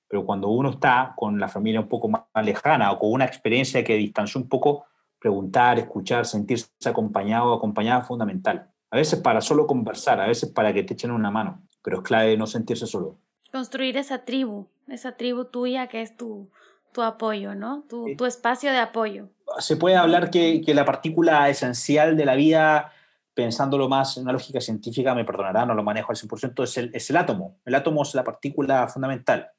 pero 0.08 0.25
cuando 0.25 0.49
uno 0.49 0.71
está 0.71 1.13
con 1.15 1.39
la 1.39 1.47
familia 1.47 1.80
un 1.80 1.88
poco 1.88 2.10
más 2.10 2.23
lejana 2.43 2.91
o 2.91 2.99
con 2.99 3.12
una 3.12 3.25
experiencia 3.25 3.84
que 3.84 3.95
distanció 3.95 4.41
un 4.41 4.49
poco, 4.49 4.86
preguntar, 5.19 5.80
escuchar, 5.80 6.25
sentirse 6.25 6.69
acompañado 6.86 7.52
o 7.52 7.56
acompañada 7.56 8.02
es 8.02 8.08
fundamental. 8.08 8.69
A 8.91 8.97
veces 8.97 9.19
para 9.19 9.39
solo 9.39 9.67
conversar, 9.67 10.19
a 10.19 10.28
veces 10.28 10.49
para 10.49 10.73
que 10.73 10.84
te 10.84 10.93
echen 10.93 11.12
una 11.12 11.30
mano, 11.30 11.62
pero 11.84 11.97
es 11.97 12.04
clave 12.04 12.36
no 12.38 12.47
sentirse 12.47 12.88
solo. 12.88 13.19
Construir 13.52 13.97
esa 13.97 14.25
tribu, 14.25 14.67
esa 14.88 15.15
tribu 15.15 15.45
tuya 15.45 15.88
que 15.88 16.02
es 16.02 16.17
tu, 16.17 16.49
tu 16.91 17.02
apoyo, 17.04 17.56
¿no? 17.56 17.84
Tu, 17.88 18.15
tu, 18.15 18.25
espacio 18.25 18.71
de 18.71 18.80
apoyo. 18.80 19.30
Se 19.60 19.78
puede 19.78 19.95
hablar 19.95 20.30
que, 20.30 20.62
que, 20.62 20.74
la 20.74 20.86
partícula 20.86 21.50
esencial 21.50 22.17
de 22.17 22.26
la 22.26 22.36
vida, 22.36 22.91
pensándolo 23.34 23.88
más 23.88 24.18
en 24.18 24.24
una 24.24 24.34
lógica 24.34 24.62
científica, 24.62 25.14
me 25.14 25.26
perdonará, 25.26 25.66
no 25.66 25.74
lo 25.74 25.84
manejo 25.84 26.12
al 26.12 26.18
100%, 26.18 26.64
es 26.64 26.78
el, 26.78 26.91
es 26.93 27.10
el 27.10 27.18
átomo. 27.18 27.60
El 27.66 27.76
átomo 27.76 28.03
es 28.03 28.14
la 28.16 28.24
partícula 28.24 28.88
fundamental. 28.88 29.51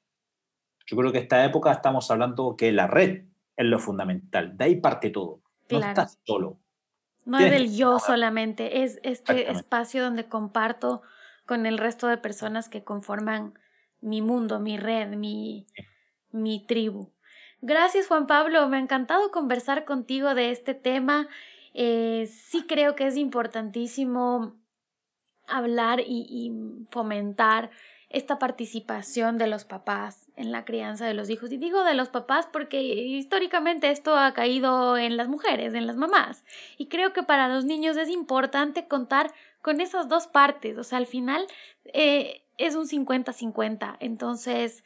Yo 0.86 0.96
creo 0.96 1.12
que 1.12 1.18
en 1.18 1.24
esta 1.24 1.44
época 1.44 1.72
estamos 1.72 2.10
hablando 2.10 2.56
que 2.56 2.72
la 2.72 2.86
red 2.86 3.24
es 3.56 3.66
lo 3.66 3.78
fundamental. 3.78 4.56
De 4.56 4.64
ahí 4.64 4.76
parte 4.76 5.10
todo. 5.10 5.40
No 5.70 5.78
estás 5.78 6.18
solo. 6.24 6.58
No 7.24 7.38
es 7.38 7.50
del 7.50 7.76
yo 7.76 7.98
solamente, 7.98 8.82
es 8.82 8.98
este 9.02 9.52
espacio 9.52 10.02
donde 10.02 10.28
comparto 10.28 11.02
con 11.46 11.66
el 11.66 11.78
resto 11.78 12.06
de 12.06 12.16
personas 12.16 12.68
que 12.68 12.82
conforman 12.82 13.54
mi 14.00 14.22
mundo, 14.22 14.58
mi 14.58 14.78
red, 14.78 15.14
mi, 15.16 15.66
mi 16.32 16.66
tribu. 16.66 17.12
Gracias 17.62 18.06
Juan 18.06 18.26
Pablo, 18.26 18.66
me 18.68 18.78
ha 18.78 18.80
encantado 18.80 19.30
conversar 19.30 19.84
contigo 19.84 20.34
de 20.34 20.50
este 20.50 20.74
tema. 20.74 21.28
Eh, 21.74 22.26
sí 22.32 22.64
creo 22.66 22.94
que 22.94 23.06
es 23.06 23.16
importantísimo 23.16 24.56
hablar 25.46 26.00
y, 26.00 26.52
fomentar 26.90 27.70
esta 28.08 28.38
participación 28.40 29.38
de 29.38 29.46
los 29.46 29.64
papás 29.64 30.26
en 30.34 30.50
la 30.50 30.64
crianza 30.64 31.06
de 31.06 31.14
los 31.14 31.30
hijos. 31.30 31.52
Y 31.52 31.58
digo 31.58 31.84
de 31.84 31.94
los 31.94 32.08
papás 32.08 32.48
porque 32.50 32.82
históricamente 32.82 33.90
esto 33.90 34.16
ha 34.16 34.32
caído 34.32 34.96
en 34.96 35.16
las 35.16 35.28
mujeres, 35.28 35.74
en 35.74 35.86
las 35.86 35.96
mamás. 35.96 36.44
Y 36.76 36.86
creo 36.86 37.12
que 37.12 37.22
para 37.22 37.48
los 37.48 37.64
niños 37.64 37.96
es 37.96 38.08
importante 38.08 38.88
contar 38.88 39.32
con 39.62 39.80
esas 39.80 40.08
dos 40.08 40.26
partes. 40.26 40.76
O 40.78 40.82
sea, 40.82 40.98
al 40.98 41.06
final 41.06 41.46
eh, 41.84 42.42
es 42.58 42.74
un 42.74 42.86
50-50. 42.88 43.96
Entonces, 44.00 44.82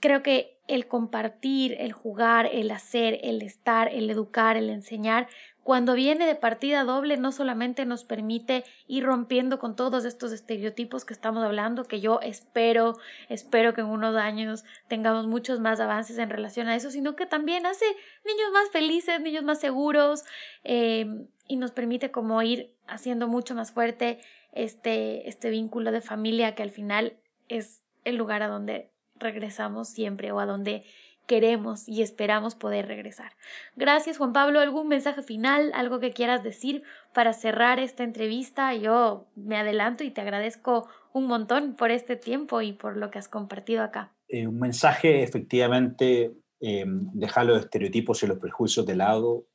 creo 0.00 0.22
que 0.22 0.58
el 0.68 0.86
compartir, 0.86 1.74
el 1.78 1.92
jugar, 1.92 2.48
el 2.52 2.70
hacer, 2.70 3.18
el 3.22 3.42
estar, 3.42 3.88
el 3.88 4.10
educar, 4.10 4.56
el 4.56 4.68
enseñar, 4.68 5.28
cuando 5.68 5.92
viene 5.92 6.24
de 6.24 6.34
partida 6.34 6.82
doble 6.84 7.18
no 7.18 7.30
solamente 7.30 7.84
nos 7.84 8.02
permite 8.02 8.64
ir 8.86 9.04
rompiendo 9.04 9.58
con 9.58 9.76
todos 9.76 10.06
estos 10.06 10.32
estereotipos 10.32 11.04
que 11.04 11.12
estamos 11.12 11.44
hablando, 11.44 11.84
que 11.84 12.00
yo 12.00 12.20
espero, 12.22 12.96
espero 13.28 13.74
que 13.74 13.82
en 13.82 13.88
unos 13.88 14.16
años 14.16 14.64
tengamos 14.88 15.26
muchos 15.26 15.60
más 15.60 15.78
avances 15.78 16.16
en 16.16 16.30
relación 16.30 16.68
a 16.68 16.74
eso, 16.74 16.90
sino 16.90 17.16
que 17.16 17.26
también 17.26 17.66
hace 17.66 17.84
niños 18.24 18.50
más 18.50 18.70
felices, 18.70 19.20
niños 19.20 19.44
más 19.44 19.60
seguros 19.60 20.24
em, 20.64 21.28
y 21.46 21.56
nos 21.56 21.72
permite 21.72 22.10
como 22.10 22.40
ir 22.40 22.72
haciendo 22.86 23.28
mucho 23.28 23.54
más 23.54 23.70
fuerte 23.70 24.20
este, 24.52 25.28
este 25.28 25.50
vínculo 25.50 25.92
de 25.92 26.00
familia 26.00 26.54
que 26.54 26.62
al 26.62 26.70
final 26.70 27.18
es 27.48 27.82
el 28.04 28.16
lugar 28.16 28.42
a 28.42 28.48
donde 28.48 28.90
regresamos 29.18 29.88
siempre 29.88 30.32
o 30.32 30.40
a 30.40 30.46
donde 30.46 30.84
queremos 31.26 31.86
y 31.88 32.02
esperamos 32.02 32.54
poder 32.54 32.88
regresar. 32.88 33.32
Gracias 33.76 34.16
Juan 34.16 34.32
Pablo, 34.32 34.60
¿algún 34.60 34.88
mensaje 34.88 35.22
final, 35.22 35.70
algo 35.74 36.00
que 36.00 36.12
quieras 36.12 36.42
decir 36.42 36.82
para 37.12 37.34
cerrar 37.34 37.78
esta 37.78 38.02
entrevista? 38.02 38.74
Yo 38.74 39.28
me 39.36 39.56
adelanto 39.56 40.04
y 40.04 40.10
te 40.10 40.22
agradezco 40.22 40.88
un 41.12 41.26
montón 41.26 41.74
por 41.74 41.90
este 41.90 42.16
tiempo 42.16 42.62
y 42.62 42.72
por 42.72 42.96
lo 42.96 43.10
que 43.10 43.18
has 43.18 43.28
compartido 43.28 43.82
acá. 43.82 44.12
Eh, 44.28 44.46
un 44.46 44.58
mensaje, 44.58 45.22
efectivamente, 45.22 46.32
eh, 46.60 46.84
dejar 46.86 47.46
los 47.46 47.60
estereotipos 47.60 48.22
y 48.22 48.26
los 48.26 48.38
prejuicios 48.38 48.84
de 48.86 48.96
lado, 48.96 49.46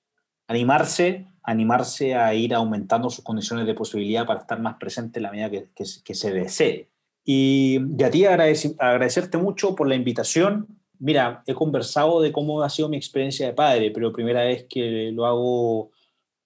animarse, 0.47 1.28
animarse 1.43 2.16
a 2.16 2.34
ir 2.34 2.53
aumentando 2.53 3.09
sus 3.09 3.24
condiciones 3.24 3.66
de 3.66 3.74
posibilidad 3.74 4.26
para 4.26 4.41
estar 4.41 4.59
más 4.59 4.76
presente 4.76 5.20
en 5.20 5.24
la 5.24 5.32
medida 5.32 5.49
que, 5.76 5.86
se 5.86 6.32
desee. 6.32 6.89
Y, 7.26 7.80
y 7.97 8.03
a 8.03 8.11
ti 8.11 8.26
agradecerte 8.26 9.38
mucho 9.38 9.76
por 9.76 9.88
la 9.88 9.95
invitación, 9.95 10.67
Mira, 11.05 11.43
he 11.47 11.53
conversado 11.53 12.21
de 12.21 12.32
cómo 12.32 12.61
ha 12.61 12.69
sido 12.69 12.88
mi 12.88 12.95
experiencia 12.95 13.45
de 13.45 13.51
padre, 13.51 13.91
pero 13.91 14.13
primera 14.13 14.45
vez 14.45 14.65
que 14.69 15.11
lo 15.11 15.26
hago 15.26 15.91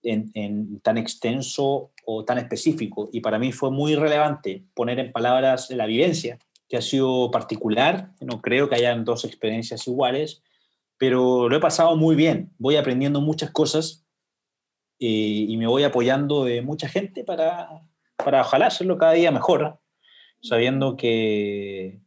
en, 0.02 0.80
tan 0.82 0.98
extenso 0.98 1.92
o 2.06 2.26
tan 2.26 2.40
específico. 2.40 3.08
Y 3.14 3.22
para 3.22 3.38
mí 3.38 3.52
fue 3.52 3.70
muy 3.70 3.94
relevante 3.94 4.64
poner 4.74 4.98
en 4.98 5.12
palabras 5.12 5.70
la 5.70 5.86
vivencia, 5.86 6.40
que 6.68 6.78
ha 6.78 6.82
sido 6.82 7.30
particular. 7.30 8.14
No 8.20 8.42
creo 8.42 8.68
que 8.68 8.74
hayan 8.74 9.06
dos 9.06 9.26
experiencias 9.26 9.88
iguales, 9.88 10.42
pero 10.98 11.48
lo 11.50 11.56
he 11.56 11.60
pasado 11.60 11.96
muy 11.96 12.16
bien. 12.16 12.52
Voy 12.58 12.78
aprendiendo 12.78 13.22
muchas 13.22 13.52
cosas 13.52 14.08
eh, 15.00 15.46
y 15.50 15.56
me 15.58 15.68
voy 15.68 15.84
apoyando 15.84 16.46
de 16.46 16.64
mucha 16.64 16.90
gente 16.90 17.24
para, 17.24 17.84
para 18.16 18.42
ojalá 18.42 18.66
hacerlo 18.66 18.98
cada 18.98 19.12
día 19.12 19.32
mejor, 19.32 19.80
sabiendo 20.42 20.96
que 20.98 22.02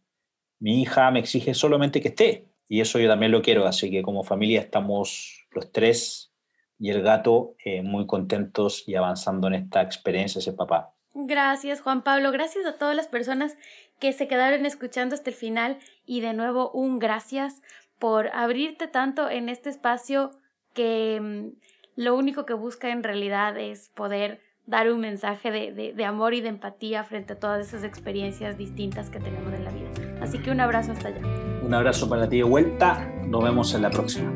mi 0.59 0.83
hija 0.83 1.11
me 1.11 1.21
exige 1.21 1.55
solamente 1.55 2.01
que 2.01 2.09
esté 2.09 2.47
y 2.69 2.81
eso 2.81 2.99
yo 2.99 3.09
también 3.09 3.33
lo 3.33 3.43
quiero, 3.43 3.67
así 3.67 3.91
que 3.91 4.03
como 4.03 4.23
familia 4.23 4.61
estamos 4.61 5.47
los 5.51 5.73
tres 5.73 6.33
y 6.79 6.91
el 6.91 7.03
gato 7.03 7.57
eh, 7.65 7.83
muy 7.83 8.07
contentos 8.07 8.85
y 8.87 8.95
avanzando 8.95 9.49
en 9.49 9.55
esta 9.55 9.83
experiencia 9.83 10.39
ese 10.39 10.53
papá. 10.53 10.95
Gracias 11.13 11.81
Juan 11.81 12.03
Pablo, 12.03 12.31
gracias 12.31 12.65
a 12.67 12.79
todas 12.79 12.95
las 12.95 13.09
personas 13.09 13.57
que 13.99 14.13
se 14.13 14.29
quedaron 14.29 14.65
escuchando 14.65 15.15
hasta 15.15 15.31
el 15.31 15.37
final 15.37 15.79
y 16.07 16.21
de 16.21 16.33
nuevo 16.33 16.71
un 16.71 16.99
gracias 16.99 17.63
por 17.99 18.29
abrirte 18.29 18.87
tanto 18.87 19.29
en 19.29 19.49
este 19.49 19.69
espacio 19.69 20.31
que 20.73 21.21
mm, 21.21 21.49
lo 21.97 22.15
único 22.15 22.47
que 22.47 22.55
busca 22.55 22.91
en 22.91 23.03
realidad 23.03 23.59
es 23.59 23.91
poder 23.91 24.41
dar 24.71 24.91
un 24.91 25.01
mensaje 25.01 25.51
de, 25.51 25.93
de, 25.93 26.05
amor 26.05 26.33
y 26.33 26.41
de 26.41 26.49
empatía 26.49 27.03
frente 27.03 27.33
a 27.33 27.39
todas 27.39 27.67
esas 27.67 27.83
experiencias 27.83 28.57
distintas 28.57 29.11
que 29.11 29.19
tenemos 29.19 29.53
en 29.53 29.65
la 29.65 29.71
vida. 29.71 29.89
Así 30.23 30.39
que 30.39 30.53
un 30.53 30.61
abrazo 30.61 30.93
hasta 30.93 31.09
allá. 31.09 31.21
Un 31.63 31.75
abrazo 31.75 32.09
para 32.09 32.29
ti 32.29 32.39
de 32.39 32.45
vuelta. 32.45 33.13
Nos 33.27 33.43
vemos 33.43 33.75
en 33.75 33.83
la 33.83 33.91
próxima. 33.91 34.33